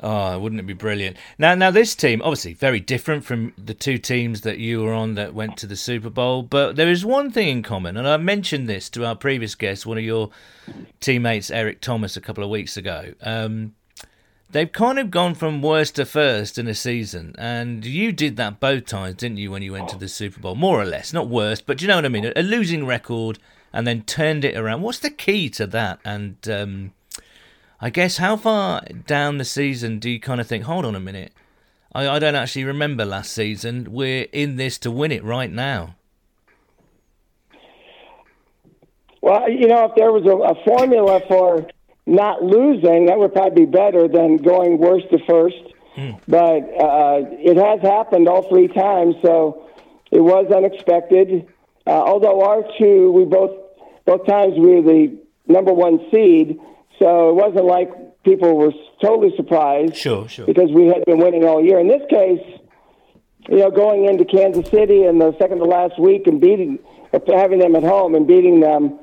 [0.00, 1.16] Oh, wouldn't it be brilliant?
[1.38, 5.14] Now, now this team obviously very different from the two teams that you were on
[5.14, 8.18] that went to the Super Bowl, but there is one thing in common, and I
[8.18, 10.28] mentioned this to our previous guest, one of your
[11.00, 13.14] teammates, Eric Thomas, a couple of weeks ago.
[13.22, 13.76] Um,
[14.54, 18.60] they've kind of gone from worst to first in a season, and you did that
[18.60, 20.54] both times, didn't you, when you went to the Super Bowl?
[20.54, 22.32] More or less, not worst, but you know what I mean?
[22.36, 23.40] A losing record
[23.72, 24.82] and then turned it around.
[24.82, 25.98] What's the key to that?
[26.04, 26.92] And um,
[27.80, 31.00] I guess how far down the season do you kind of think, hold on a
[31.00, 31.32] minute,
[31.92, 33.88] I, I don't actually remember last season.
[33.90, 35.96] We're in this to win it right now.
[39.20, 41.66] Well, you know, if there was a, a formula for
[42.06, 45.56] not losing, that would probably be better than going worst to first.
[46.26, 49.68] But uh, it has happened all three times, so
[50.10, 51.46] it was unexpected.
[51.86, 53.52] Uh, although our two, we both
[54.04, 56.58] both times we were the number one seed,
[56.98, 57.90] so it wasn't like
[58.24, 60.46] people were totally surprised Sure, sure.
[60.46, 61.78] because we had been winning all year.
[61.78, 62.40] In this case,
[63.48, 66.78] you know, going into Kansas City in the second to last week and beating,
[67.28, 68.98] having them at home and beating them,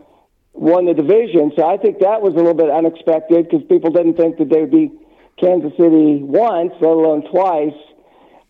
[0.54, 1.52] won the division.
[1.56, 4.62] So I think that was a little bit unexpected because people didn't think that they
[4.62, 4.92] would be
[5.40, 7.78] Kansas City once, let alone twice.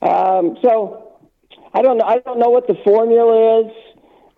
[0.02, 1.20] Um, so
[1.74, 2.06] I don't know.
[2.06, 3.72] I don't know what the formula is,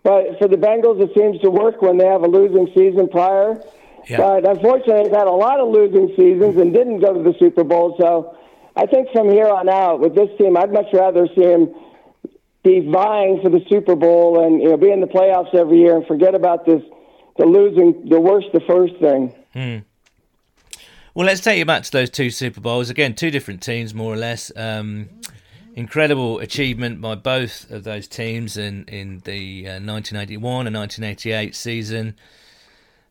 [0.03, 3.61] but for the Bengals, it seems to work when they have a losing season prior.
[4.07, 4.18] Yeah.
[4.18, 7.64] But unfortunately, they've had a lot of losing seasons and didn't go to the Super
[7.64, 7.95] Bowl.
[7.99, 8.38] So
[8.76, 11.74] I think from here on out, with this team, I'd much rather see them
[12.64, 15.97] be vying for the Super Bowl and you know be in the playoffs every year
[15.97, 16.82] and forget about this
[17.38, 19.34] the losing the worst the first thing.
[21.14, 22.90] Well, let's take you back to those two Super Bowls.
[22.90, 24.52] Again, two different teams, more or less.
[24.56, 25.10] Um,
[25.76, 32.16] incredible achievement by both of those teams in, in the uh, 1981 and 1988 season.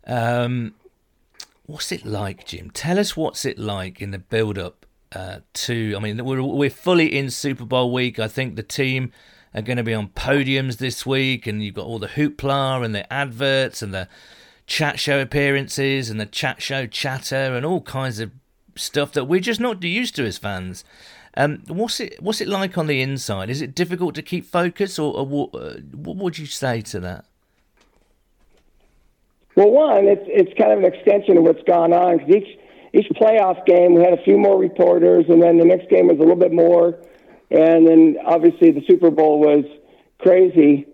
[0.07, 0.75] Um,
[1.67, 2.71] what's it like, Jim?
[2.71, 5.95] Tell us what's it like in the build up uh, to.
[5.97, 8.19] I mean, we're, we're fully in Super Bowl week.
[8.19, 9.13] I think the team
[9.55, 12.95] are going to be on podiums this week, and you've got all the hoopla and
[12.95, 14.09] the adverts and the
[14.67, 18.31] chat show appearances and the chat show chatter and all kinds of
[18.77, 20.85] stuff that we're just not used to as fans.
[21.37, 23.51] Um, what's it What's it like on the inside?
[23.51, 27.01] Is it difficult to keep focus, or, or what, uh, what would you say to
[27.01, 27.25] that?
[29.57, 32.59] Well, one, it's it's kind of an extension of what's gone on because each
[32.93, 36.17] each playoff game we had a few more reporters, and then the next game was
[36.19, 36.95] a little bit more,
[37.53, 39.65] and then obviously the Super Bowl was
[40.19, 40.87] crazy.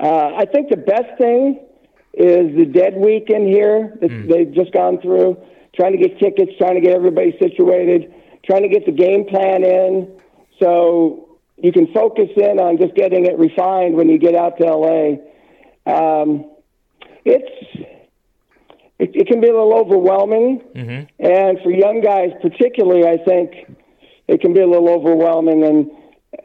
[0.00, 1.64] Uh, I think the best thing
[2.12, 5.36] is the dead week in here that they've just gone through,
[5.74, 8.12] trying to get tickets, trying to get everybody situated,
[8.44, 10.20] trying to get the game plan in,
[10.60, 14.64] so you can focus in on just getting it refined when you get out to
[14.64, 15.16] LA.
[15.86, 16.50] Um,
[17.24, 17.88] it's
[18.98, 20.62] it, it can be a little overwhelming,
[21.18, 23.73] and for young guys particularly, I think
[24.28, 25.64] it can be a little overwhelming.
[25.64, 25.90] And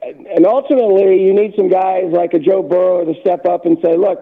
[0.03, 3.97] and ultimately, you need some guys like a Joe Burrow to step up and say,
[3.97, 4.19] "Look,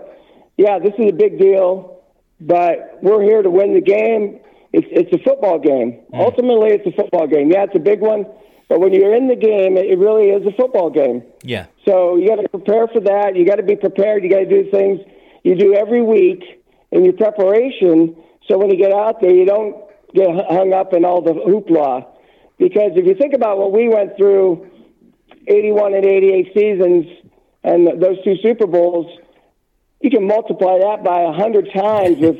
[0.57, 2.01] yeah, this is a big deal,
[2.39, 4.39] but we're here to win the game.
[4.73, 5.99] It's it's a football game.
[6.13, 6.19] Mm.
[6.19, 7.51] Ultimately, it's a football game.
[7.51, 8.25] Yeah, it's a big one,
[8.69, 11.65] but when you're in the game, it really is a football game." Yeah.
[11.85, 13.35] So you got to prepare for that.
[13.35, 14.23] You got to be prepared.
[14.23, 14.99] You got to do things
[15.43, 16.43] you do every week
[16.91, 18.15] in your preparation.
[18.47, 19.75] So when you get out there, you don't
[20.13, 22.05] get hung up in all the hoopla.
[22.57, 24.69] Because if you think about what we went through,
[25.47, 27.05] 81 and 88 seasons,
[27.63, 29.07] and those two Super Bowls,
[30.01, 32.37] you can multiply that by a hundred times with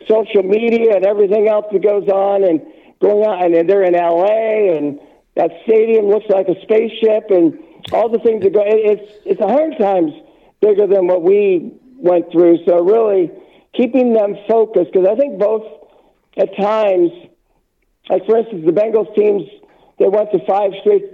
[0.08, 2.60] social media and everything else that goes on, and
[3.00, 3.54] going on.
[3.54, 5.00] And they're in LA, and
[5.36, 7.58] that stadium looks like a spaceship, and
[7.92, 10.12] all the things that go it's it's a hundred times
[10.60, 12.58] bigger than what we went through.
[12.66, 13.30] So really,
[13.74, 15.64] keeping them focused because I think both
[16.36, 17.10] at times,
[18.08, 19.42] like for instance, the Bengals teams
[19.98, 21.04] they went to five straight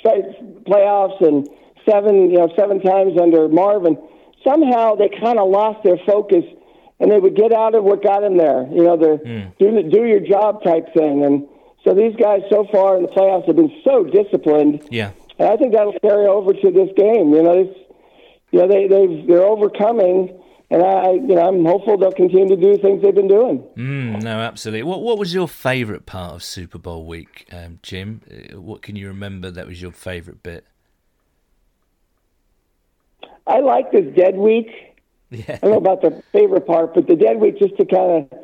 [0.00, 1.48] straight playoffs and
[1.88, 3.96] seven you know seven times under Marvin.
[4.46, 6.44] Somehow they kind of lost their focus.
[7.00, 9.50] And they would get out of what got them there, you know, the hmm.
[9.60, 11.24] do do your job type thing.
[11.24, 11.46] And
[11.84, 14.82] so these guys so far in the playoffs have been so disciplined.
[14.90, 15.12] Yeah.
[15.38, 17.32] And I think that'll carry over to this game.
[17.32, 17.76] You know, this,
[18.50, 20.38] you know, they they've they're overcoming,
[20.70, 23.60] and I, you know, I'm hopeful they'll continue to do things they've been doing.
[23.76, 24.82] Mm, no, absolutely.
[24.82, 28.20] What What was your favourite part of Super Bowl week, um, Jim?
[28.30, 30.64] Uh, What can you remember that was your favourite bit?
[33.46, 34.68] I like this dead week.
[35.30, 35.42] Yeah.
[35.48, 38.38] I don't know about the favorite part, but the dead week just to kind of,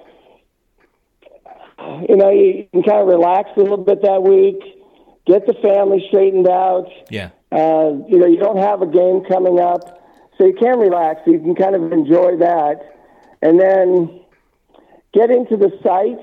[2.11, 4.61] you know, you can kind of relax a little bit that week,
[5.27, 6.91] get the family straightened out.
[7.09, 7.31] Yeah.
[7.51, 9.99] Uh, you know, you don't have a game coming up,
[10.39, 11.21] so you can relax.
[11.27, 12.77] You can kind of enjoy that,
[13.43, 14.21] and then
[15.13, 16.19] get into the site.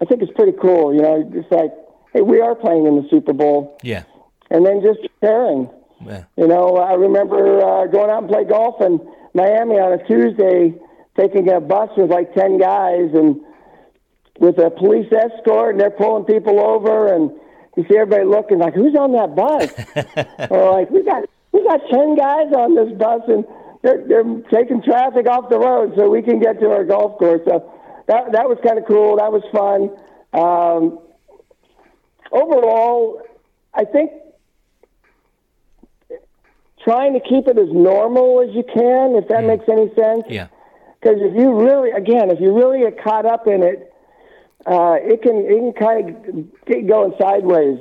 [0.00, 0.94] I think it's pretty cool.
[0.94, 1.72] You know, it's like,
[2.12, 4.04] hey, we are playing in the Super Bowl, Yeah.
[4.50, 5.68] and then just preparing.
[6.04, 6.24] Yeah.
[6.36, 8.98] You know, I remember uh, going out and play golf in
[9.34, 10.74] Miami on a Tuesday,
[11.18, 13.40] taking a bus with like ten guys and
[14.38, 17.30] with a police escort, and they're pulling people over, and
[17.76, 21.80] you see everybody looking like, "Who's on that bus?" or like, "We got we got
[21.90, 23.44] ten guys on this bus, and
[23.82, 27.42] they're they're taking traffic off the road so we can get to our golf course."
[27.46, 27.72] So
[28.06, 29.16] that that was kind of cool.
[29.16, 29.90] That was fun.
[30.32, 30.98] Um,
[32.32, 33.22] overall,
[33.74, 34.10] I think
[36.84, 40.24] trying to keep it as normal as you can, if that makes any sense.
[40.28, 40.48] Yeah.
[41.00, 43.89] Because if you really, again, if you really get caught up in it,
[44.66, 47.78] uh, it can it can kind of get going sideways,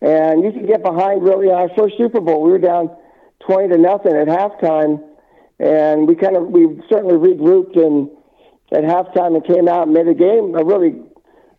[0.00, 1.22] and you can get behind.
[1.22, 2.90] Really, our first Super Bowl, we were down
[3.40, 5.00] twenty to nothing at halftime,
[5.60, 8.10] and we kind of we certainly regrouped and
[8.72, 11.00] at halftime and came out and made a game a really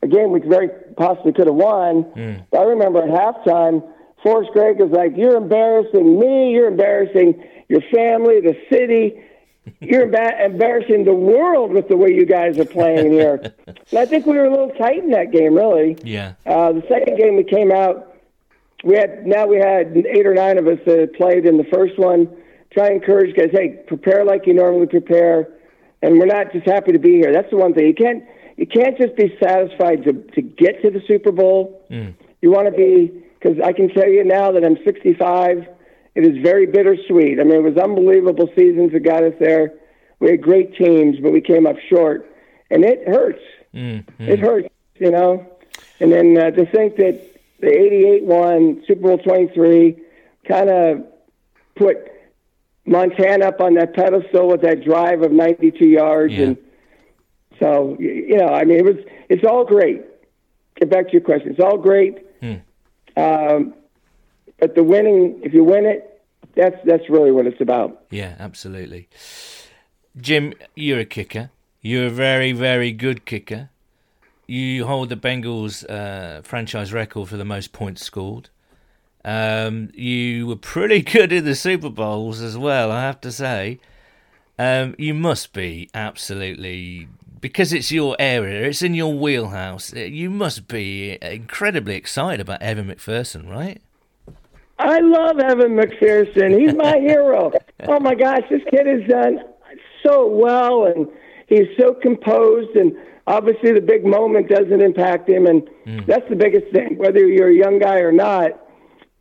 [0.03, 2.05] a game we very possibly could have won.
[2.51, 3.81] But I remember at halftime,
[4.23, 6.51] Forrest Gregg was like, "You're embarrassing me.
[6.51, 9.23] You're embarrassing your family, the city."
[9.79, 13.53] You're emba- embarrassing the world with the way you guys are playing here.
[13.67, 15.97] and I think we were a little tight in that game, really.
[16.03, 16.33] Yeah.
[16.45, 18.15] Uh, the second game we came out,
[18.83, 21.65] we had now we had eight or nine of us that had played in the
[21.65, 22.29] first one.
[22.71, 25.49] Try and encourage guys, hey, prepare like you normally prepare,
[26.01, 27.33] and we're not just happy to be here.
[27.33, 28.23] That's the one thing you can't
[28.57, 31.83] you can't just be satisfied to to get to the Super Bowl.
[32.41, 35.67] You want to be because I can tell you now that I'm 65.
[36.15, 37.39] It is very bittersweet.
[37.39, 39.73] I mean, it was unbelievable seasons that got us there.
[40.19, 42.29] We had great teams, but we came up short,
[42.69, 43.41] and it hurts.
[43.73, 45.45] It hurts, you know.
[45.99, 47.21] And then uh, to think that
[47.59, 49.95] the '88 one, Super Bowl 23,
[50.47, 51.05] kind of
[51.75, 51.97] put
[52.85, 56.43] Montana up on that pedestal with that drive of 92 yards, Yeah.
[56.47, 56.57] and
[57.59, 58.97] so you know, I mean, it was
[59.29, 60.01] it's all great.
[60.75, 61.51] Get back to your question.
[61.51, 62.25] It's all great.
[63.17, 63.73] Um,
[64.59, 66.21] but the winning, if you win it,
[66.55, 68.03] that's that's really what it's about.
[68.09, 69.07] Yeah, absolutely.
[70.17, 71.51] Jim, you're a kicker.
[71.81, 73.69] You're a very, very good kicker.
[74.47, 78.49] You hold the Bengals uh, franchise record for the most points scored.
[79.23, 83.79] Um, you were pretty good in the Super Bowls as well, I have to say.
[84.57, 87.07] um, you must be absolutely
[87.39, 89.93] because it's your area, it's in your wheelhouse.
[89.93, 93.81] You must be incredibly excited about Evan McPherson, right?
[94.79, 96.57] I love Evan McPherson.
[96.59, 97.51] He's my hero.
[97.87, 99.39] Oh my gosh, this kid has done
[100.03, 101.07] so well, and
[101.47, 102.75] he's so composed.
[102.75, 102.95] And
[103.27, 106.05] obviously, the big moment doesn't impact him, and mm.
[106.07, 106.97] that's the biggest thing.
[106.97, 108.51] Whether you're a young guy or not,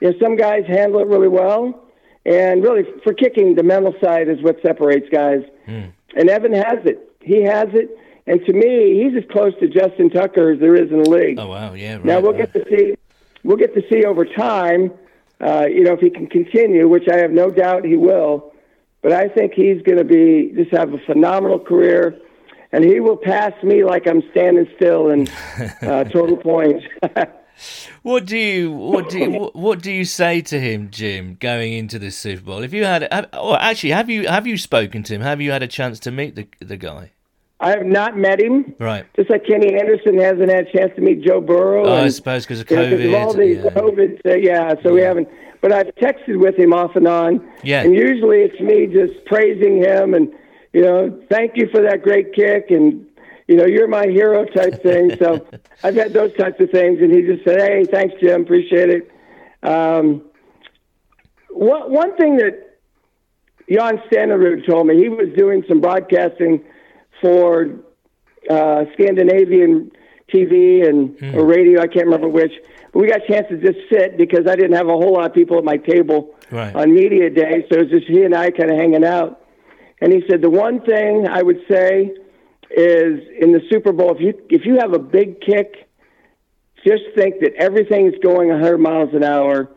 [0.00, 1.88] you know, some guys handle it really well,
[2.24, 5.42] and really for kicking, the mental side is what separates guys.
[5.66, 5.92] Mm.
[6.16, 7.12] And Evan has it.
[7.20, 7.90] He has it.
[8.28, 11.38] And to me, he's as close to Justin Tucker as there is in the league.
[11.38, 11.96] Oh wow, yeah.
[11.96, 12.52] Right, Now we'll right.
[12.52, 12.94] get to see.
[13.42, 14.92] We'll get to see over time.
[15.40, 18.52] Uh, you know, if he can continue, which I have no doubt he will.
[19.02, 22.18] But I think he's going to be just have a phenomenal career,
[22.72, 25.28] and he will pass me like I'm standing still in
[25.82, 26.84] uh, total points.
[28.02, 31.98] What do you what do you, what, do you say to him, Jim, going into
[31.98, 32.62] this Super Bowl?
[32.62, 35.22] If you had, or actually, have you have you spoken to him?
[35.22, 37.10] Have you had a chance to meet the the guy?
[37.60, 38.74] I have not met him.
[38.78, 39.04] Right.
[39.16, 41.86] Just like Kenny Anderson hasn't had a chance to meet Joe Burrow.
[41.86, 43.38] Oh, I suppose because of Yeah, of all COVID.
[43.38, 43.70] these yeah.
[43.70, 44.74] COVID, uh, yeah.
[44.82, 45.28] So we haven't.
[45.60, 47.46] But I've texted with him off and on.
[47.64, 47.82] Yeah.
[47.82, 50.32] And usually it's me just praising him and
[50.72, 53.04] you know, thank you for that great kick and
[53.48, 55.16] you know, you're my hero type thing.
[55.18, 55.44] So
[55.82, 59.10] I've had those types of things, and he just said, "Hey, thanks, Jim, appreciate it."
[59.62, 60.22] Um,
[61.50, 62.76] one one thing that
[63.70, 66.62] Jan Stenerud told me, he was doing some broadcasting
[67.20, 67.68] for
[68.50, 69.90] uh, Scandinavian
[70.32, 71.80] TV and or radio.
[71.80, 72.52] I can't remember which.
[72.92, 75.26] But we got a chance to just sit because I didn't have a whole lot
[75.26, 76.74] of people at my table Right.
[76.74, 79.44] on media day, so it was just he and I kind of hanging out.
[80.00, 82.14] And he said the one thing I would say
[82.70, 85.88] is in the Super Bowl, if you if you have a big kick,
[86.86, 89.68] just think that everything's going 100 miles an hour,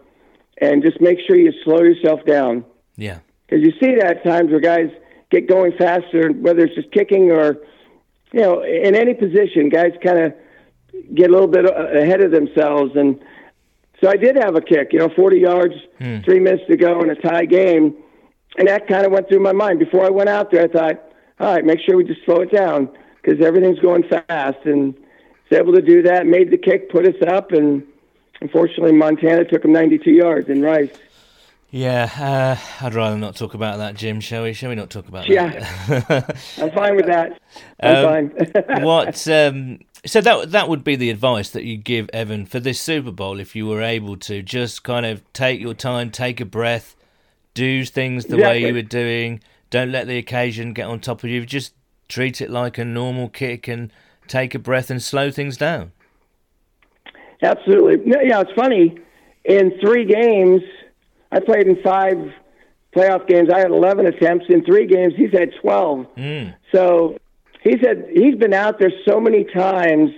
[0.62, 2.64] and just make sure you slow yourself down
[2.96, 3.20] Yeah.
[3.48, 4.90] because you see that at times where guys
[5.32, 7.58] get going faster, whether it's just kicking or,
[8.32, 10.34] you know, in any position, guys kind of
[11.16, 12.92] get a little bit ahead of themselves.
[12.96, 13.20] And
[14.02, 16.20] so I did have a kick, you know, 40 yards, hmm.
[16.20, 17.96] three minutes to go in a tie game.
[18.58, 19.80] And that kind of went through my mind.
[19.80, 21.02] Before I went out there, I thought,
[21.40, 22.90] all right, make sure we just slow it down
[23.22, 24.66] because everything's going fast.
[24.66, 24.94] And
[25.52, 27.84] was able to do that, made the kick, put us up, and
[28.42, 30.92] unfortunately, Montana took him 92 yards in Rice.
[31.74, 34.20] Yeah, uh, I'd rather not talk about that, Jim.
[34.20, 34.52] Shall we?
[34.52, 35.66] Shall we not talk about Yeah.
[35.88, 36.10] that?
[36.58, 37.42] Yeah, I'm fine with that.
[37.82, 38.82] I'm fine.
[38.84, 39.26] what?
[39.30, 43.12] Um, so that that would be the advice that you give Evan for this Super
[43.12, 46.96] Bowl, if you were able to just kind of take your time, take a breath,
[47.54, 49.42] do things the way you were doing.
[49.70, 51.46] Don't let the occasion get on top of you.
[51.46, 51.74] Just
[52.10, 53.94] treat it like a normal kick and
[54.28, 55.94] take a breath and slow things down.
[57.42, 58.12] Absolutely.
[58.28, 58.98] Yeah, it's funny.
[59.46, 60.62] In three games,
[61.32, 62.18] I played in five
[62.96, 63.50] playoff games.
[63.54, 64.46] I had 11 attempts.
[64.50, 66.08] In three games, he's had 12.
[66.18, 66.56] Mm.
[66.74, 67.18] So
[67.62, 70.12] he's had he's been out there so many times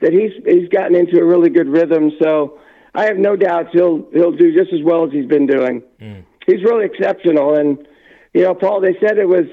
[0.00, 2.12] that he's he's gotten into a really good rhythm.
[2.22, 2.58] So
[2.94, 5.82] I have no doubts he'll he'll do just as well as he's been doing.
[6.00, 6.24] Mm.
[6.46, 7.54] He's really exceptional.
[7.54, 7.86] And
[8.32, 9.46] you know, Paul, they said it was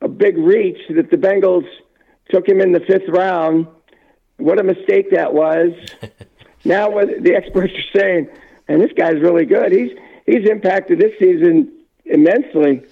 [0.00, 1.66] a big reach that the Bengals
[2.30, 3.66] took him in the fifth round.
[4.36, 5.72] What a mistake that was.
[6.64, 8.28] now what the experts are saying,
[8.68, 9.72] and this guy's really good.
[9.72, 9.90] He's
[10.30, 11.70] he's impacted this season
[12.04, 12.82] immensely.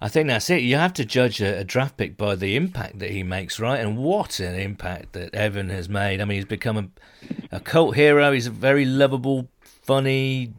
[0.00, 0.62] I think that's it.
[0.62, 3.80] You have to judge a, a draft pick by the impact that he makes, right?
[3.80, 6.20] And what an impact that Evan has made.
[6.20, 8.32] I mean, he's become a, a cult hero.
[8.32, 10.52] He's a very lovable, funny,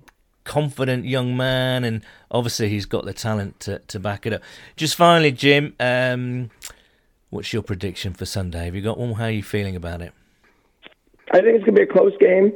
[0.43, 4.41] confident young man, and obviously he's got the talent to, to back it up.
[4.75, 6.49] Just finally, Jim, um,
[7.29, 8.65] what's your prediction for Sunday?
[8.65, 9.13] Have you got one?
[9.13, 10.13] How are you feeling about it?
[11.31, 12.53] I think it's going to be a close game,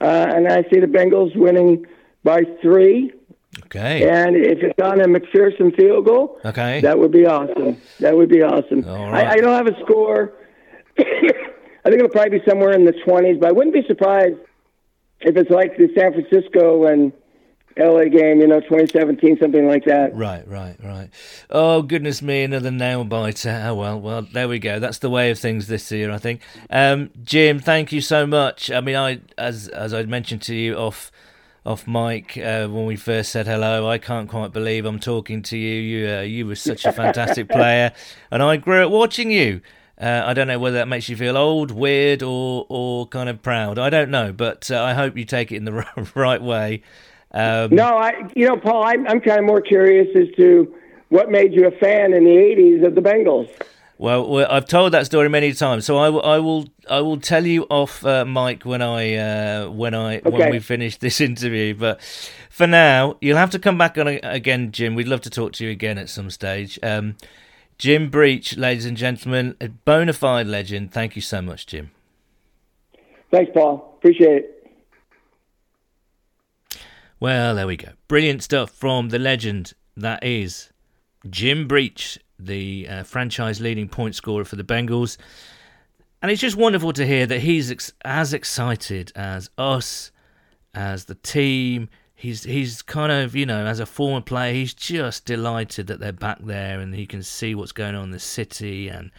[0.00, 1.84] uh, and I see the Bengals winning
[2.24, 3.12] by three.
[3.66, 4.08] Okay.
[4.08, 6.80] And if it's on a McPherson field goal, Okay.
[6.80, 7.80] that would be awesome.
[7.98, 8.84] That would be awesome.
[8.88, 9.26] All right.
[9.26, 10.32] I, I don't have a score.
[10.98, 11.02] I
[11.88, 14.36] think it'll probably be somewhere in the 20s, but I wouldn't be surprised
[15.20, 17.12] if it's like the San Francisco and
[17.78, 20.14] LA game, you know, 2017, something like that.
[20.14, 21.08] Right, right, right.
[21.48, 23.64] Oh goodness me, another nail biter.
[23.66, 24.78] Oh well, well there we go.
[24.78, 26.42] That's the way of things this year, I think.
[26.68, 28.70] Um, Jim, thank you so much.
[28.70, 31.10] I mean, I as as I mentioned to you off
[31.64, 35.58] off mic uh, when we first said hello, I can't quite believe I'm talking to
[35.58, 35.74] you.
[35.74, 37.92] You uh, you were such a fantastic player,
[38.30, 39.60] and I grew up watching you.
[40.00, 43.42] Uh, I don't know whether that makes you feel old, weird, or or kind of
[43.42, 43.78] proud.
[43.78, 46.82] I don't know, but uh, I hope you take it in the right way.
[47.32, 50.74] Um, No, I, you know, Paul, I'm, I'm kind of more curious as to
[51.10, 53.48] what made you a fan in the 80s of the Bengals.
[54.00, 57.44] Well, I've told that story many times, so I, will- I will I will tell
[57.44, 61.74] you off uh, mic when I uh, when I when we finish this interview.
[61.74, 62.00] But
[62.48, 64.94] for now, you'll have to come back on again, Jim.
[64.94, 66.78] We'd love to talk to you again at some stage.
[66.82, 67.16] Um,
[67.76, 70.92] Jim Breech, ladies and gentlemen, a bona fide legend.
[70.92, 71.90] Thank you so much, Jim.
[73.30, 73.96] Thanks, Paul.
[73.98, 74.72] Appreciate it.
[77.20, 77.90] Well, there we go.
[78.08, 80.72] Brilliant stuff from the legend that is
[81.28, 85.16] Jim Breech, the uh, franchise leading point scorer for the Bengals.
[86.22, 90.10] And it's just wonderful to hear that he's ex- as excited as us,
[90.74, 91.88] as the team.
[92.14, 96.12] He's he's kind of you know as a former player, he's just delighted that they're
[96.12, 99.10] back there and he can see what's going on in the city and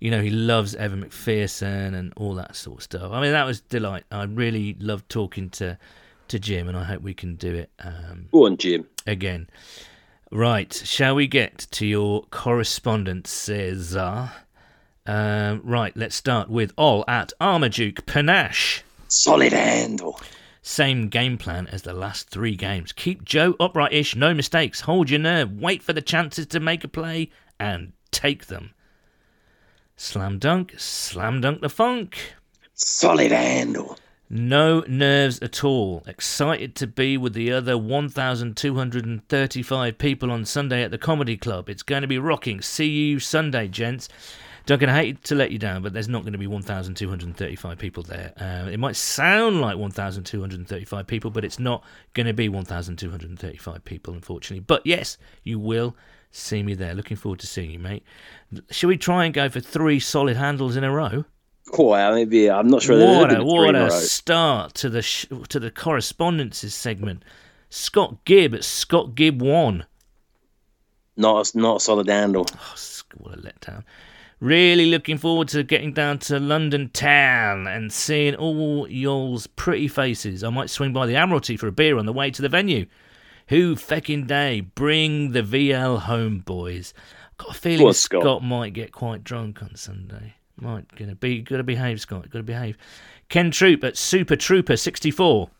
[0.00, 3.12] you know he loves Evan McPherson and all that sort of stuff.
[3.12, 4.02] I mean that was delight.
[4.10, 5.78] I really loved talking to
[6.26, 8.88] to Jim, and I hope we can do it um, Go on, Jim.
[9.06, 9.48] again.
[10.34, 13.94] Right, shall we get to your correspondences?
[13.94, 14.30] Um,
[15.62, 18.82] right, let's start with all at Armaduke Panache.
[19.08, 20.18] Solid handle.
[20.62, 22.92] Same game plan as the last three games.
[22.92, 24.80] Keep Joe upright ish, no mistakes.
[24.80, 27.30] Hold your nerve, wait for the chances to make a play,
[27.60, 28.72] and take them.
[29.98, 32.36] Slam dunk, slam dunk the funk.
[32.72, 33.98] Solid handle.
[34.34, 36.02] No nerves at all.
[36.06, 41.68] Excited to be with the other 1,235 people on Sunday at the Comedy Club.
[41.68, 42.62] It's going to be rocking.
[42.62, 44.08] See you Sunday, gents.
[44.64, 48.04] Duncan, I hate to let you down, but there's not going to be 1,235 people
[48.04, 48.32] there.
[48.40, 54.14] Uh, it might sound like 1,235 people, but it's not going to be 1,235 people,
[54.14, 54.64] unfortunately.
[54.66, 55.94] But yes, you will
[56.30, 56.94] see me there.
[56.94, 58.02] Looking forward to seeing you, mate.
[58.70, 61.26] Shall we try and go for three solid handles in a row?
[61.72, 61.94] Cool.
[61.94, 62.98] I maybe I'm not sure.
[62.98, 67.24] What a, what a start to the sh- to the correspondences segment.
[67.70, 69.86] Scott Gibb at Scott Gibb one.
[71.16, 72.46] Not a, not a solid handle.
[72.54, 72.74] Oh,
[73.16, 73.84] what a letdown.
[74.40, 80.44] Really looking forward to getting down to London town and seeing all y'all's pretty faces.
[80.44, 82.86] I might swing by the Admiralty for a beer on the way to the venue.
[83.48, 84.60] Who fecking day?
[84.60, 86.92] Bring the VL home, boys.
[87.38, 88.22] Got a feeling Scott.
[88.22, 88.42] Scott.
[88.42, 90.34] might get quite drunk on Sunday.
[90.56, 92.30] Might gonna be gotta behave, Scott.
[92.30, 92.76] Gotta behave.
[93.28, 95.50] Ken Troop at Super Trooper sixty four.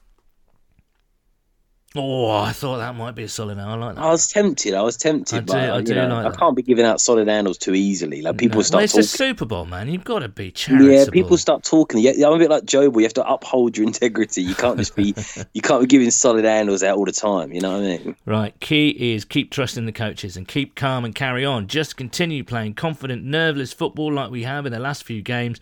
[1.95, 3.59] Oh, I thought that might be a solid.
[3.59, 4.01] I like that.
[4.03, 4.73] I was tempted.
[4.73, 7.01] I was tempted, I do- but I do know, like I can't be giving out
[7.03, 8.23] solid handles too easily.
[8.23, 8.63] Like people No.
[8.63, 9.03] start well, it's talking.
[9.03, 9.89] the Super Bowl, man.
[9.91, 10.91] You've got to be charitable.
[10.91, 12.01] Yeah, people start talking.
[12.01, 14.43] Yeah, I'm a bit like Joe, but you have to uphold your integrity.
[14.43, 15.15] You can't just be,
[15.53, 17.53] you can't be giving solid handles out all the time.
[17.53, 18.17] You know what I mean?
[18.25, 21.67] Right, key is keep trusting the coaches and keep calm and carry on.
[21.67, 25.61] Just continue playing confident, nerveless football like we have in the last few games,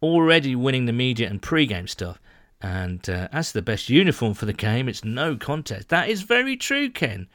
[0.00, 2.20] already winning the media and pre-game stuff.
[2.62, 5.88] And uh, as the best uniform for the game, it's no contest.
[5.88, 7.26] That is very true, Ken.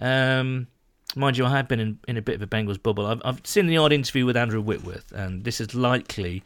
[0.00, 0.66] Um,
[1.14, 3.06] mind you, I have been in, in a bit of a Bengals bubble.
[3.06, 6.42] I've, I've seen the odd interview with Andrew Whitworth, and this is likely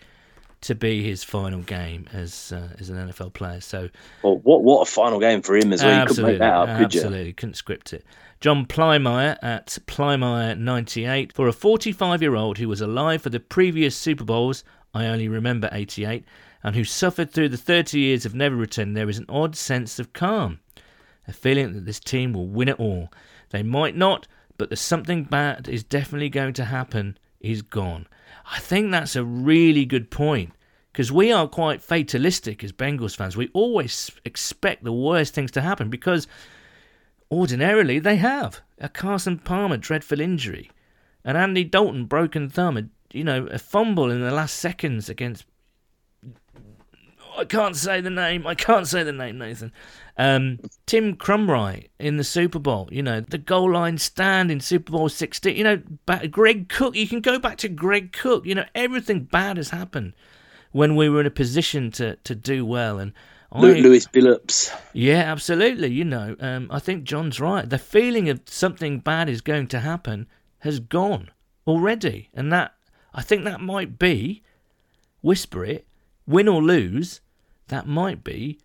[0.62, 3.60] to be his final game as uh, as an NFL player.
[3.60, 3.88] So
[4.22, 6.00] Well, what what a final game for him as well.
[6.00, 7.00] You couldn't make that up, could you?
[7.00, 7.32] absolutely.
[7.32, 8.04] Couldn't script it.
[8.40, 11.32] John Plymire at Plymire98.
[11.32, 14.64] For a 45 year old who was alive for the previous Super Bowls,
[14.94, 16.24] I only remember 88,
[16.62, 19.98] and who suffered through the 30 years of never returning, there is an odd sense
[19.98, 20.60] of calm.
[21.26, 23.10] A feeling that this team will win it all.
[23.50, 24.26] They might not,
[24.58, 28.06] but the something bad is definitely going to happen is gone.
[28.52, 30.52] I think that's a really good point
[30.92, 33.36] because we are quite fatalistic as Bengals fans.
[33.36, 36.26] We always expect the worst things to happen because
[37.30, 38.60] ordinarily they have.
[38.78, 40.70] A Carson Palmer dreadful injury,
[41.24, 45.44] an Andy Dalton broken thumb, a, you know, a fumble in the last seconds against.
[47.40, 48.46] I can't say the name.
[48.46, 49.72] I can't say the name, Nathan.
[50.18, 52.88] Um, Tim Krumrie in the Super Bowl.
[52.92, 55.56] You know, the goal line stand in Super Bowl 16.
[55.56, 55.82] You know,
[56.30, 56.94] Greg Cook.
[56.94, 58.44] You can go back to Greg Cook.
[58.44, 60.12] You know, everything bad has happened
[60.72, 62.98] when we were in a position to, to do well.
[62.98, 63.14] And
[63.50, 64.70] I, Lewis Billups.
[64.92, 65.88] yeah, absolutely.
[65.88, 67.68] You know, um, I think John's right.
[67.68, 70.26] The feeling of something bad is going to happen
[70.58, 71.30] has gone
[71.66, 72.74] already, and that
[73.14, 74.42] I think that might be
[75.22, 75.86] whisper it,
[76.26, 77.20] win or lose.
[77.70, 78.58] That might be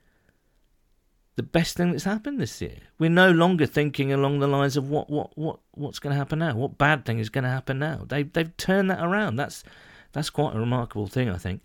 [1.35, 2.77] the best thing that's happened this year.
[2.97, 6.39] We're no longer thinking along the lines of what what what what's going to happen
[6.39, 6.55] now.
[6.55, 8.05] What bad thing is going to happen now?
[8.07, 9.35] They they've turned that around.
[9.35, 9.63] That's
[10.11, 11.61] that's quite a remarkable thing, I think.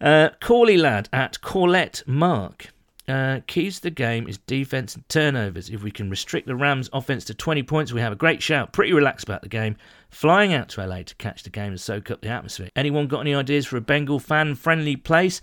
[0.00, 2.68] Uh, Corley lad at Corlette Mark.
[3.08, 5.70] Uh, keys to the game is defense and turnovers.
[5.70, 8.72] If we can restrict the Rams' offense to 20 points, we have a great shout.
[8.72, 9.76] Pretty relaxed about the game.
[10.10, 12.68] Flying out to LA to catch the game and soak up the atmosphere.
[12.76, 15.40] Anyone got any ideas for a Bengal fan friendly place?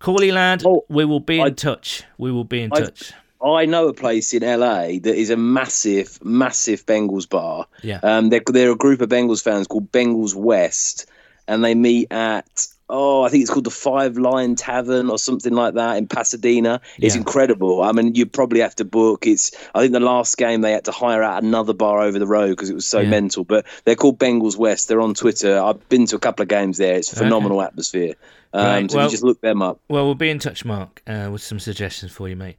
[0.00, 2.04] Corley lad, Oh, we will be in I- touch.
[2.18, 3.12] We will be in I- touch.
[3.44, 7.66] I know a place in LA that is a massive, massive Bengals bar.
[7.84, 8.00] Yeah.
[8.02, 11.06] Um, they're, they're a group of Bengals fans called Bengals West,
[11.46, 15.52] and they meet at oh, I think it's called the Five Lion Tavern or something
[15.52, 16.80] like that in Pasadena.
[16.98, 17.20] It's Yeah.
[17.20, 17.82] incredible.
[17.82, 19.26] I mean, you probably have to book.
[19.26, 22.26] It's I think the last game they had to hire out another bar over the
[22.26, 23.10] road because it was so Yeah.
[23.10, 23.44] mental.
[23.44, 24.88] But they're called Bengals West.
[24.88, 25.60] They're on Twitter.
[25.62, 26.96] I've been to a couple of games there.
[26.96, 28.14] It's phenomenal atmosphere.
[28.52, 29.80] Um, Right, so well- just look them up.
[29.88, 32.56] Well, we'll be in touch, Mark, uh, with some suggestions for you, mate.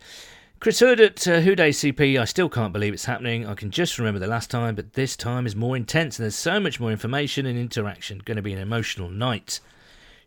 [0.59, 2.19] Chris Hood at uh, Who Day CP.
[2.19, 3.47] I still can't believe it's happening.
[3.47, 6.35] I can just remember the last time, but this time is more intense and there's
[6.35, 8.21] so much more information and interaction.
[8.25, 9.61] Going to be an emotional night.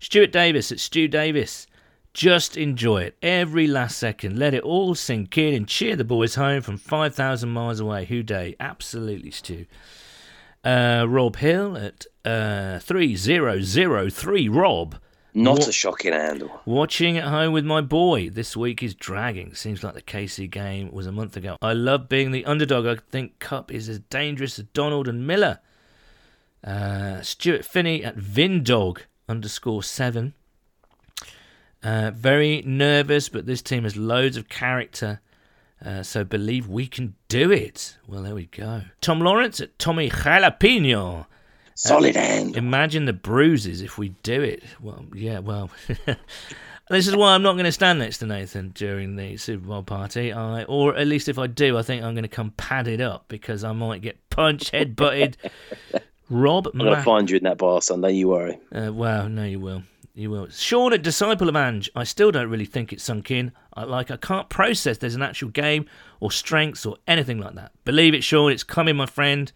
[0.00, 1.66] Stuart Davis at Stu Davis.
[2.14, 4.38] Just enjoy it every last second.
[4.38, 8.06] Let it all sink in and cheer the boys home from 5,000 miles away.
[8.06, 8.56] Who Day?
[8.58, 9.66] Absolutely, Stu.
[10.64, 14.48] Uh, Rob Hill at uh, 3003.
[14.48, 14.96] Rob.
[15.34, 16.60] Not What- a shocking handle.
[16.66, 18.28] Watching at home with my boy.
[18.28, 19.54] This week is dragging.
[19.54, 21.56] Seems like the KC game was a month ago.
[21.62, 22.86] I love being the underdog.
[22.86, 25.60] I think Kupp is as dangerous as Donald and Miller.
[26.62, 30.34] Uh, Stuart Finney at Vindog underscore seven.
[31.82, 35.20] Uh, very nervous, but this team has loads of character.
[35.84, 37.96] Uh, so believe we can do it.
[38.06, 38.82] Well, there we go.
[39.00, 41.26] Tom Lawrence at Tommy Jalapeno.
[41.74, 42.56] Solid hand.
[42.56, 44.62] Imagine the bruises if we do it.
[44.80, 45.70] Well, yeah, well.
[46.90, 49.82] this is why I'm not going to stand next to Nathan during the Super Bowl
[49.82, 50.32] party.
[50.32, 53.26] I, or at least if I do, I think I'm going to come padded up
[53.28, 55.36] because I might get punched, head butted.
[56.30, 58.12] Rob, I'm gonna Ma- find you in that bar Sunday.
[58.12, 58.58] You worry.
[58.74, 59.82] uh, well, no, you will.
[60.14, 60.48] You will.
[60.48, 61.90] Sean at Disciple of Ange.
[61.94, 63.52] I still don't really think it's sunk in.
[63.74, 64.10] I like.
[64.10, 65.84] I can't process there's an actual game
[66.20, 67.72] or strengths or anything like that.
[67.84, 68.50] Believe it, Sean.
[68.50, 69.52] It's coming, my friend.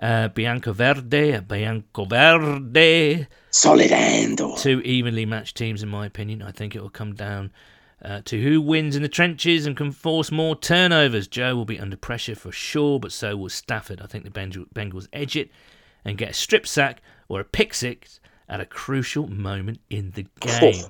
[0.00, 1.40] Uh, Bianco Verde.
[1.40, 3.26] Bianco Verde.
[3.50, 4.56] Solid handle.
[4.56, 6.42] Two evenly matched teams, in my opinion.
[6.42, 7.52] I think it will come down
[8.04, 11.26] uh, to who wins in the trenches and can force more turnovers.
[11.26, 14.00] Joe will be under pressure for sure, but so will Stafford.
[14.00, 15.50] I think the Bengals Bengals edge it
[16.04, 20.26] and get a strip sack or a pick six at a crucial moment in the
[20.40, 20.84] game.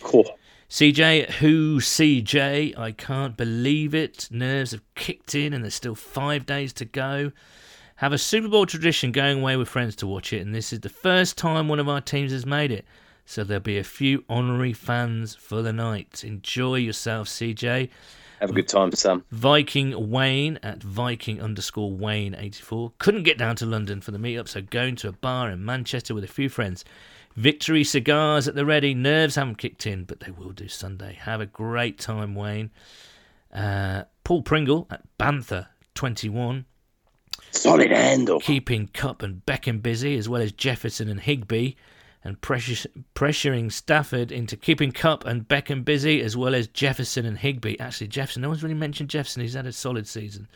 [0.00, 0.26] Cool.
[0.68, 2.76] CJ, who CJ?
[2.76, 4.28] I can't believe it.
[4.30, 7.32] Nerves have kicked in and there's still five days to go.
[7.98, 10.78] Have a Super Bowl tradition going away with friends to watch it, and this is
[10.78, 12.84] the first time one of our teams has made it.
[13.24, 16.22] So there'll be a few honorary fans for the night.
[16.22, 17.90] Enjoy yourself, CJ.
[18.38, 19.24] Have a good time, Sam.
[19.32, 22.92] Viking Wayne at Viking underscore Wayne 84.
[22.98, 26.14] Couldn't get down to London for the meetup, so going to a bar in Manchester
[26.14, 26.84] with a few friends.
[27.34, 28.94] Victory cigars at the ready.
[28.94, 31.18] Nerves haven't kicked in, but they will do Sunday.
[31.22, 32.70] Have a great time, Wayne.
[33.52, 36.64] Uh, Paul Pringle at Bantha 21.
[37.50, 38.40] Solid handle.
[38.40, 41.72] Keeping Kupp and Beckham busy, as well as Jefferson and Higbee.
[42.24, 47.38] And pressure, pressuring Stafford into keeping Kupp and Beckham busy, as well as Jefferson and
[47.38, 47.78] Higbee.
[47.78, 49.42] Actually, Jefferson, no one's really mentioned Jefferson.
[49.42, 50.48] He's had a solid season.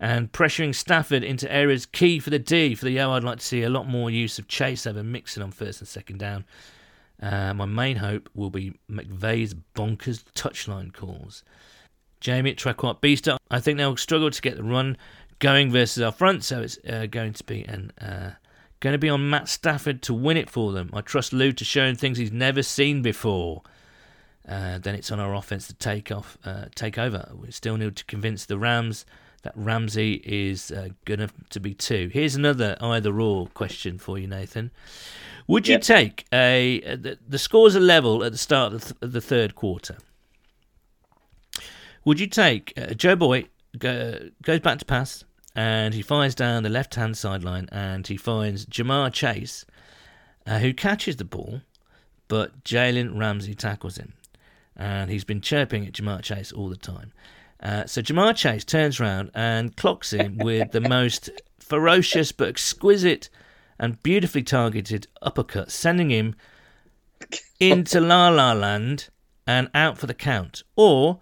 [0.00, 2.74] And pressuring Stafford into areas key for the D.
[2.74, 5.42] For the O, I'd like to see a lot more use of Chase over Mixon
[5.42, 6.44] on first and second down.
[7.20, 11.42] Uh, my main hope will be McVay's bonkers touchline calls.
[12.20, 14.96] Jamie at Traquart Beast, I think they'll struggle to get the run
[15.38, 18.32] going versus our front, so it's uh, going to be an uh,
[18.80, 20.90] going to be on Matt Stafford to win it for them.
[20.92, 23.62] I trust Lou to show him things he's never seen before.
[24.48, 27.30] Uh, then it's on our offense to take off, uh, take over.
[27.38, 29.04] We still need to convince the Rams
[29.42, 32.08] that Ramsey is uh, going to be two.
[32.12, 34.70] Here's another either or question for you, Nathan.
[35.46, 35.82] Would you Yep.
[35.82, 39.12] take a uh, the, the scores are level at the start of the, th- of
[39.12, 39.98] the third quarter?
[42.04, 43.46] Would you take uh, Joe Boy
[43.78, 45.24] go, goes back to pass
[45.54, 49.64] and he fires down the left hand sideline and he finds Ja'Marr Chase,
[50.46, 51.62] uh, who catches the ball,
[52.28, 54.12] but Jalen Ramsey tackles him,
[54.76, 57.12] and he's been chirping at Ja'Marr Chase all the time.
[57.60, 63.28] Uh, so Ja'Marr Chase turns around and clocks him with the most ferocious but exquisite
[63.78, 66.36] and beautifully targeted uppercut, sending him
[67.58, 69.08] into La La Land
[69.46, 70.62] and out for the count.
[70.76, 71.20] Or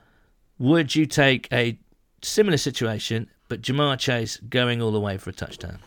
[0.58, 1.78] would you take a
[2.26, 5.78] similar situation, but Ja'Marr Chase going all the way for a touchdown?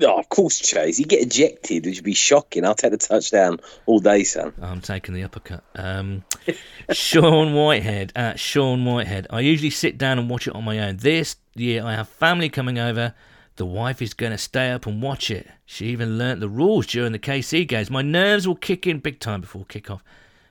[0.00, 0.98] Oh, of course, Chase.
[0.98, 2.64] You get ejected, which would be shocking.
[2.64, 4.52] I'll take the touchdown all day, son.
[4.62, 5.64] I'm taking the uppercut.
[5.74, 6.24] Um,
[6.92, 9.26] Sean Whitehead at Sean Whitehead.
[9.30, 10.98] I usually sit down and watch it on my own.
[10.98, 13.14] This year I have family coming over.
[13.56, 15.48] The wife is going to stay up and watch it.
[15.66, 17.90] She even learnt the rules during the KC games.
[17.90, 20.00] My nerves will kick in big time before kickoff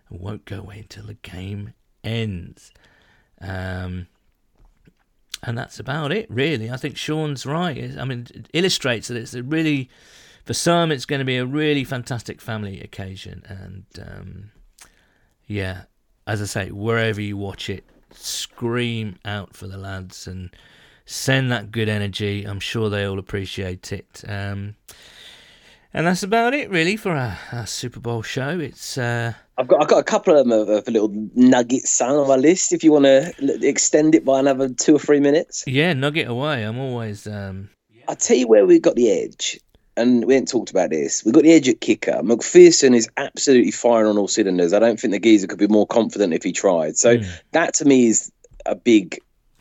[0.10, 1.74] and won't go away until the game
[2.04, 2.74] ends.
[3.40, 4.08] Um,
[5.44, 6.70] and that's about it, really.
[6.72, 7.98] I think Sean's right.
[7.98, 9.90] I mean, it illustrates that it's a really,
[10.46, 13.44] for some, it's going to be a really fantastic family occasion.
[13.48, 14.52] And um,
[15.46, 15.84] yeah,
[16.26, 20.50] as I say, wherever you watch it, scream out for the lads and
[21.06, 22.44] send that good energy.
[22.44, 24.24] I'm sure they all appreciate it.
[24.28, 24.76] Um,
[25.94, 28.60] And that's about it, really, for our, our Super Bowl show.
[28.60, 32.28] It's uh, I've got I've got a couple of, them of, of little nuggets on
[32.28, 32.74] my list.
[32.74, 33.34] If you want to
[33.68, 36.64] extend it by another two or three minutes, yeah, nugget away.
[36.64, 37.70] I'm always um,
[38.08, 39.60] I'll tell you where we've got the edge.
[39.96, 41.26] And we haven't talked about this.
[41.26, 42.20] We've got the edge at kicker.
[42.22, 44.72] McPherson is absolutely firing on all cylinders.
[44.72, 46.98] I don't think the geezer could be more confident if he tried.
[46.98, 47.18] So
[47.54, 48.32] that to me is
[48.68, 49.18] a big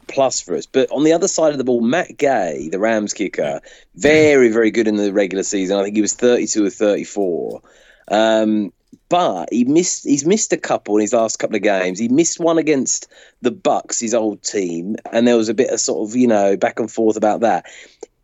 [0.07, 0.66] plus for us.
[0.66, 3.61] But on the other side of the ball, Matt Gay, the Rams kicker,
[3.94, 5.78] very, very good in the regular season.
[5.78, 7.62] I think he was 32 or 34.
[8.09, 8.72] Um,
[9.09, 11.98] but he missed he's missed a couple in his last couple of games.
[11.98, 13.09] He missed one against
[13.42, 16.57] the Bucks, his old team, and there was a bit of sort of, you know,
[16.57, 17.66] back and forth about that.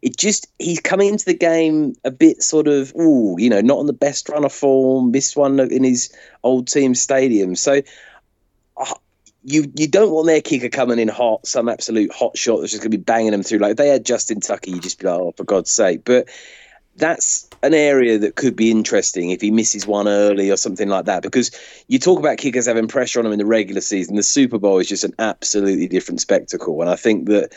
[0.00, 3.78] It just he's coming into the game a bit sort of ooh, you know, not
[3.78, 6.12] on the best run of form, missed one in his
[6.42, 7.54] old team stadium.
[7.54, 7.82] So
[9.44, 12.82] you you don't want their kicker coming in hot, some absolute hot shot that's just
[12.82, 13.58] going to be banging them through.
[13.58, 16.02] Like if they had Justin Tucker, you just be like, oh, for God's sake.
[16.04, 16.28] But
[16.96, 21.06] that's an area that could be interesting if he misses one early or something like
[21.06, 21.22] that.
[21.22, 21.50] Because
[21.88, 24.78] you talk about kickers having pressure on them in the regular season, the Super Bowl
[24.78, 26.80] is just an absolutely different spectacle.
[26.80, 27.52] And I think that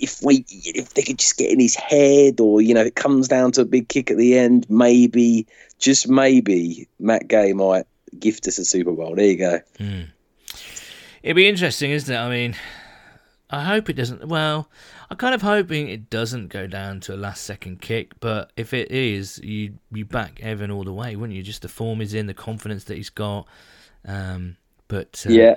[0.00, 3.28] if we if they could just get in his head or you know it comes
[3.28, 5.46] down to a big kick at the end maybe
[5.78, 7.86] just maybe matt gay might
[8.18, 10.02] gift us a super bowl there you go hmm.
[11.26, 12.16] It'd be interesting, isn't it?
[12.16, 12.54] I mean,
[13.50, 14.28] I hope it doesn't.
[14.28, 14.70] Well,
[15.10, 18.12] I'm kind of hoping it doesn't go down to a last second kick.
[18.20, 21.42] But if it is, you you back Evan all the way, wouldn't you?
[21.42, 23.48] Just the form he's in, the confidence that he's got.
[24.04, 24.56] Um,
[24.86, 25.54] but uh, Yeah.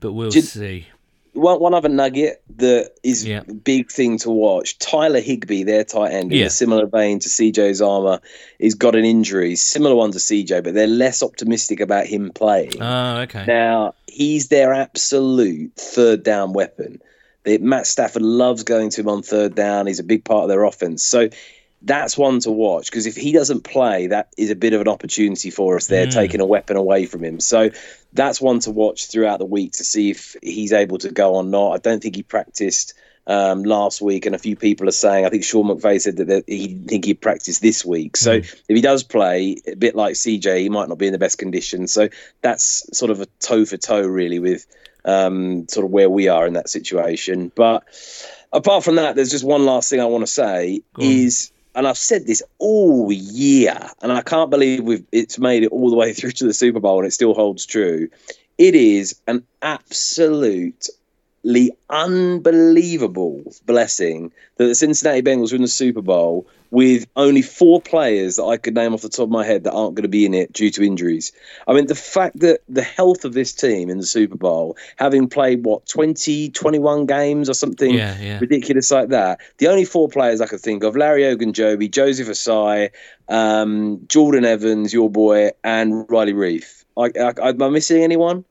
[0.00, 0.88] but we'll see.
[1.34, 3.42] One, one other nugget that is Yeah.
[3.46, 7.28] a big thing to watch tyler higbee their tight end in a similar vein to
[7.28, 8.20] CJ Uzomah,
[8.58, 12.80] he's got an injury similar one to cj but they're less optimistic about him playing
[12.80, 13.44] Oh, okay.
[13.46, 17.00] Now he's their absolute third down weapon.
[17.44, 19.86] The, Matt Stafford loves going to him on third down.
[19.86, 21.02] He's a big part of their offense.
[21.02, 21.28] So
[21.82, 24.88] that's one to watch because if he doesn't play, that is a bit of an
[24.88, 25.86] opportunity for us.
[25.86, 26.12] They're hmm.
[26.12, 27.40] taking a weapon away from him.
[27.40, 27.70] So
[28.14, 31.44] that's one to watch throughout the week to see if he's able to go or
[31.44, 31.72] not.
[31.72, 32.94] I don't think he practiced
[33.26, 36.44] um, last week, and a few people are saying I think Sean McVay said that
[36.46, 38.16] he didn't think he'd practice this week.
[38.16, 41.18] So if he does play, a bit like CJ, he might not be in the
[41.18, 41.88] best condition.
[41.88, 42.08] So
[42.40, 44.66] that's sort of a toe for toe, really, with
[45.04, 47.50] um, sort of where we are in that situation.
[47.54, 47.84] But
[48.52, 51.98] apart from that, there's just one last thing I want to say is, and I've
[51.98, 56.12] said this all year, and I can't believe we've it's made it all the way
[56.14, 58.08] through to the Super Bowl and it still holds true.
[58.56, 60.74] It is an absolutely
[61.90, 68.44] unbelievable blessing that the Cincinnati Bengals win the Super Bowl with only four players that
[68.44, 70.34] I could name off the top of my head that aren't going to be in
[70.34, 71.30] it due to injuries.
[71.68, 75.28] I mean, the fact that the health of this team in the Super Bowl, having
[75.28, 78.38] played what 20, 21 games or something Yeah, yeah.
[78.40, 82.90] ridiculous like that, the only four players I could think of: Larry Ogunjobi, Joseph Ossai,
[83.28, 86.84] um, Jordan Evans, your boy, and Riley Reiff.
[86.96, 88.44] I, I, am I missing anyone?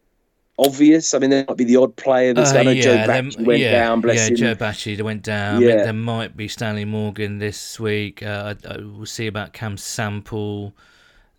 [0.60, 1.14] Obvious.
[1.14, 2.54] I mean, there might be the odd player that's.
[2.54, 4.02] Uh, I know Joe yeah, Batch there- went yeah, down.
[4.02, 4.36] Bless yeah, him.
[4.36, 5.56] Joe Bachie went down.
[5.56, 5.84] I mean, Yeah.
[5.84, 8.22] there might be Stanley Morgan this week.
[8.22, 10.74] Uh, I, I, we'll see about Cam Sample.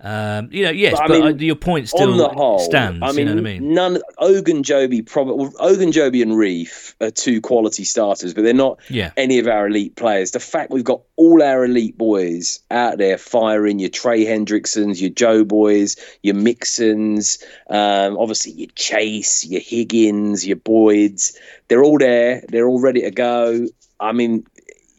[0.06, 2.58] Um, you know, yes, But but, I mean, uh, your point still on the whole,
[2.58, 3.00] stands.
[3.02, 3.72] I mean, you know what I mean?
[3.72, 3.98] none.
[4.20, 9.12] Ogunjobi, probably Ogunjobi and Reiff are two quality starters, but they're not Yeah.
[9.16, 10.32] any of our elite players.
[10.32, 15.10] The fact we've got all our elite boys out there firing, your Trey Hendricksons, your
[15.10, 21.34] Joe boys, your Mixons, um, obviously your Chase, your Higgins, your Boyds,
[21.68, 22.44] they're all there.
[22.48, 23.66] They're all ready to go.
[24.00, 24.44] I mean,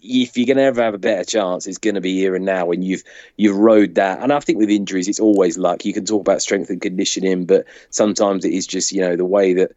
[0.06, 2.46] if you're going to ever have a better chance, it's going to be here and
[2.46, 3.04] now And you've
[3.38, 4.20] you've rode that.
[4.22, 5.86] And I think with injuries, it's always luck.
[5.86, 9.26] You can talk about strength and conditioning, but sometimes it is just you know the
[9.26, 9.72] way that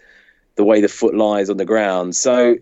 [0.56, 2.14] the way the foot lies on the ground.
[2.16, 2.56] So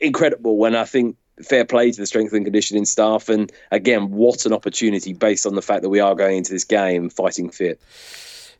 [0.00, 0.56] incredible.
[0.56, 4.52] When I think fair play to the strength and conditioning staff, and again, what an
[4.52, 7.80] opportunity based on the fact that we are going into this game fighting fit.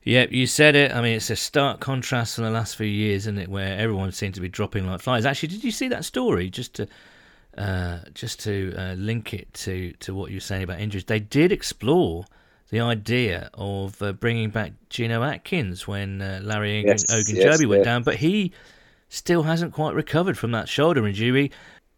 [0.05, 0.93] Yep, you said it.
[0.93, 3.49] I mean, it's a stark contrast from the last few years, isn't it?
[3.49, 5.24] Where everyone seemed to be dropping like flies.
[5.24, 6.51] Actually, did you see that story?
[6.51, 6.87] Just to
[7.56, 11.20] uh, just to uh, link it to to what you were saying about injuries, they
[11.20, 12.24] did explore
[12.70, 17.81] the idea of uh, bringing back Geno Atkins when uh, Larry Yes, Ogunjobi yes, went
[17.81, 17.85] yeah.
[17.85, 18.52] down, but he
[19.09, 21.51] still hasn't quite recovered from that shoulder injury.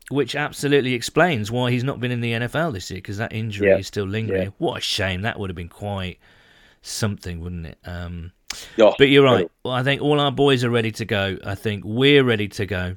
[0.08, 3.70] Which absolutely explains why he's not been in the NFL this year because that injury
[3.70, 4.42] Yeah, is still lingering.
[4.42, 4.48] yeah.
[4.58, 5.22] What a shame!
[5.22, 6.20] That would have been quite
[6.82, 7.78] something, wouldn't it?
[7.84, 8.30] Um,
[8.78, 9.50] Oh, but you're right.
[9.64, 11.38] Well, I think all our boys are ready to go.
[11.44, 12.96] I think we're ready to go.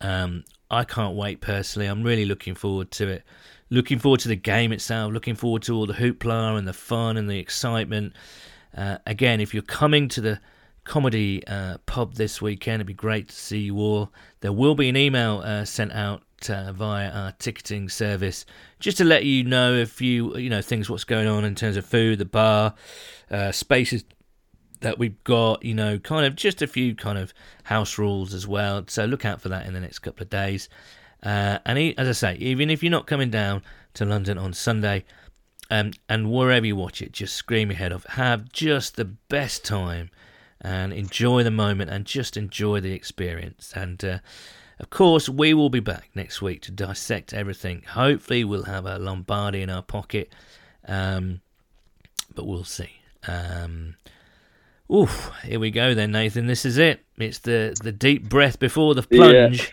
[0.00, 1.86] Um, I can't wait personally.
[1.86, 3.22] I'm really looking forward to it.
[3.70, 5.12] Looking forward to the game itself.
[5.12, 8.12] Looking forward to all the hoopla and the fun and the excitement.
[8.76, 10.40] Uh, again, if you're coming to the
[10.84, 14.12] comedy uh, pub this weekend, it'd be great to see you all.
[14.40, 18.44] There will be an email uh, sent out uh, via our ticketing service,
[18.78, 21.76] just to let you know if few, you know, things what's going on in terms
[21.76, 22.74] of food, the bar,
[23.30, 24.04] uh, spaces
[24.84, 27.34] that we've got, you know, kind of just a few kind of
[27.64, 28.84] house rules as well.
[28.86, 30.68] So look out for that in the next couple of days.
[31.22, 33.62] Uh, and e- as I say, even if you're not coming down
[33.94, 35.04] to London on Sunday,
[35.70, 38.04] um, and wherever you watch it, just scream your head off.
[38.10, 40.10] Have just the best time
[40.60, 43.72] and enjoy the moment and just enjoy the experience.
[43.74, 44.18] And uh,
[44.78, 47.84] of course, we will be back next week to dissect everything.
[47.88, 50.34] Hopefully, we'll have a Lombardi in our pocket,
[50.86, 51.40] um,
[52.34, 52.90] but we'll see.
[53.26, 53.96] Um,
[54.94, 56.46] oof, here we go then, Nathan.
[56.46, 57.00] This is it.
[57.18, 59.60] It's the, the deep breath before the plunge.
[59.60, 59.68] Yeah.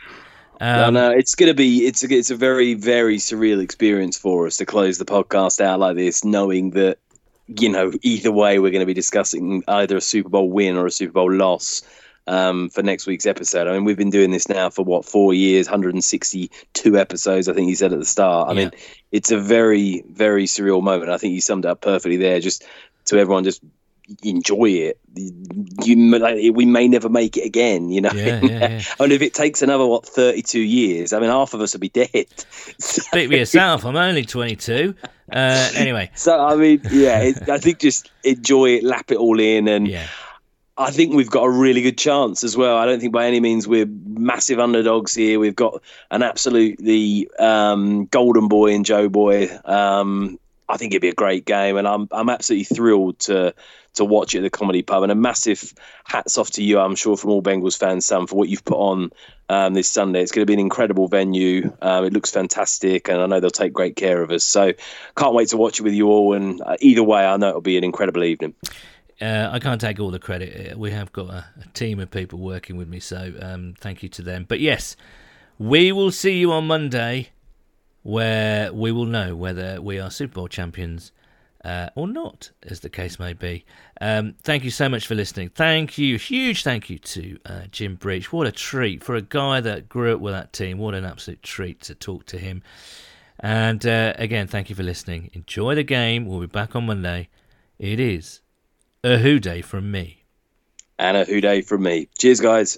[0.61, 4.45] Um, no, no, it's gonna be it's a, it's a very very surreal experience for
[4.45, 6.99] us to close the podcast out like this, knowing that
[7.47, 10.85] you know either way we're going to be discussing either a Super Bowl win or
[10.85, 11.81] a Super Bowl loss
[12.27, 13.67] um, for next week's episode.
[13.67, 17.49] I mean, we've been doing this now for what four years, 162 episodes.
[17.49, 18.49] I think you said at the start.
[18.49, 18.59] I yeah.
[18.59, 18.71] mean,
[19.11, 21.09] it's a very very surreal moment.
[21.09, 22.39] I think you summed it up perfectly there.
[22.39, 22.63] Just
[23.05, 23.63] to everyone, just
[24.23, 24.99] enjoy it.
[25.83, 28.11] You, like, we may never make it again, you know.
[28.13, 28.81] Yeah, yeah, yeah.
[28.99, 31.89] and if it takes another what thirty-two years, I mean, half of us will be
[31.89, 32.09] dead.
[32.77, 33.85] Speak for yourself.
[33.85, 34.95] I'm only twenty-two.
[35.31, 39.39] Uh, anyway, so I mean, yeah, it, I think just enjoy it, lap it all
[39.39, 39.87] in, and.
[39.87, 40.07] Yeah.
[40.77, 42.77] I think we've got a really good chance as well.
[42.77, 45.37] I don't think by any means we're massive underdogs here.
[45.37, 49.49] We've got an absolutely um, golden boy in Joe Boy.
[49.65, 50.39] Um,
[50.71, 53.53] I think it'd be a great game, and I'm I'm absolutely thrilled to
[53.95, 55.03] to watch it at the comedy pub.
[55.03, 55.73] And a massive
[56.05, 58.77] hats off to you, I'm sure, from all Bengals fans, Sam, for what you've put
[58.77, 59.11] on
[59.49, 60.21] um, this Sunday.
[60.21, 61.75] It's going to be an incredible venue.
[61.81, 64.45] Um, it looks fantastic, and I know they'll take great care of us.
[64.45, 64.71] So
[65.17, 66.33] can't wait to watch it with you all.
[66.33, 68.55] And uh, either way, I know it'll be an incredible evening.
[69.21, 70.73] Uh, I can't take all the credit.
[70.73, 74.01] Uh, we have got a, a team of people working with me, so um, thank
[74.03, 74.45] you to them.
[74.47, 74.95] But yes,
[75.59, 77.29] we will see you on Monday,
[78.03, 81.11] where we will know whether we are Super Bowl champions
[81.63, 83.63] uh, or not, as the case may be.
[83.99, 85.49] Um, thank you so much for listening.
[85.49, 88.33] Thank you, huge thank you to uh, Jim Breech.
[88.33, 90.79] What a treat for a guy that grew up with that team.
[90.79, 92.63] What an absolute treat to talk to him.
[93.39, 95.29] And uh, again, thank you for listening.
[95.33, 96.25] Enjoy the game.
[96.25, 97.29] We'll be back on Monday.
[97.79, 98.41] It is
[99.03, 100.23] a Who Dey from me.
[100.99, 102.07] And a Who Dey from me.
[102.17, 102.77] Cheers, guys.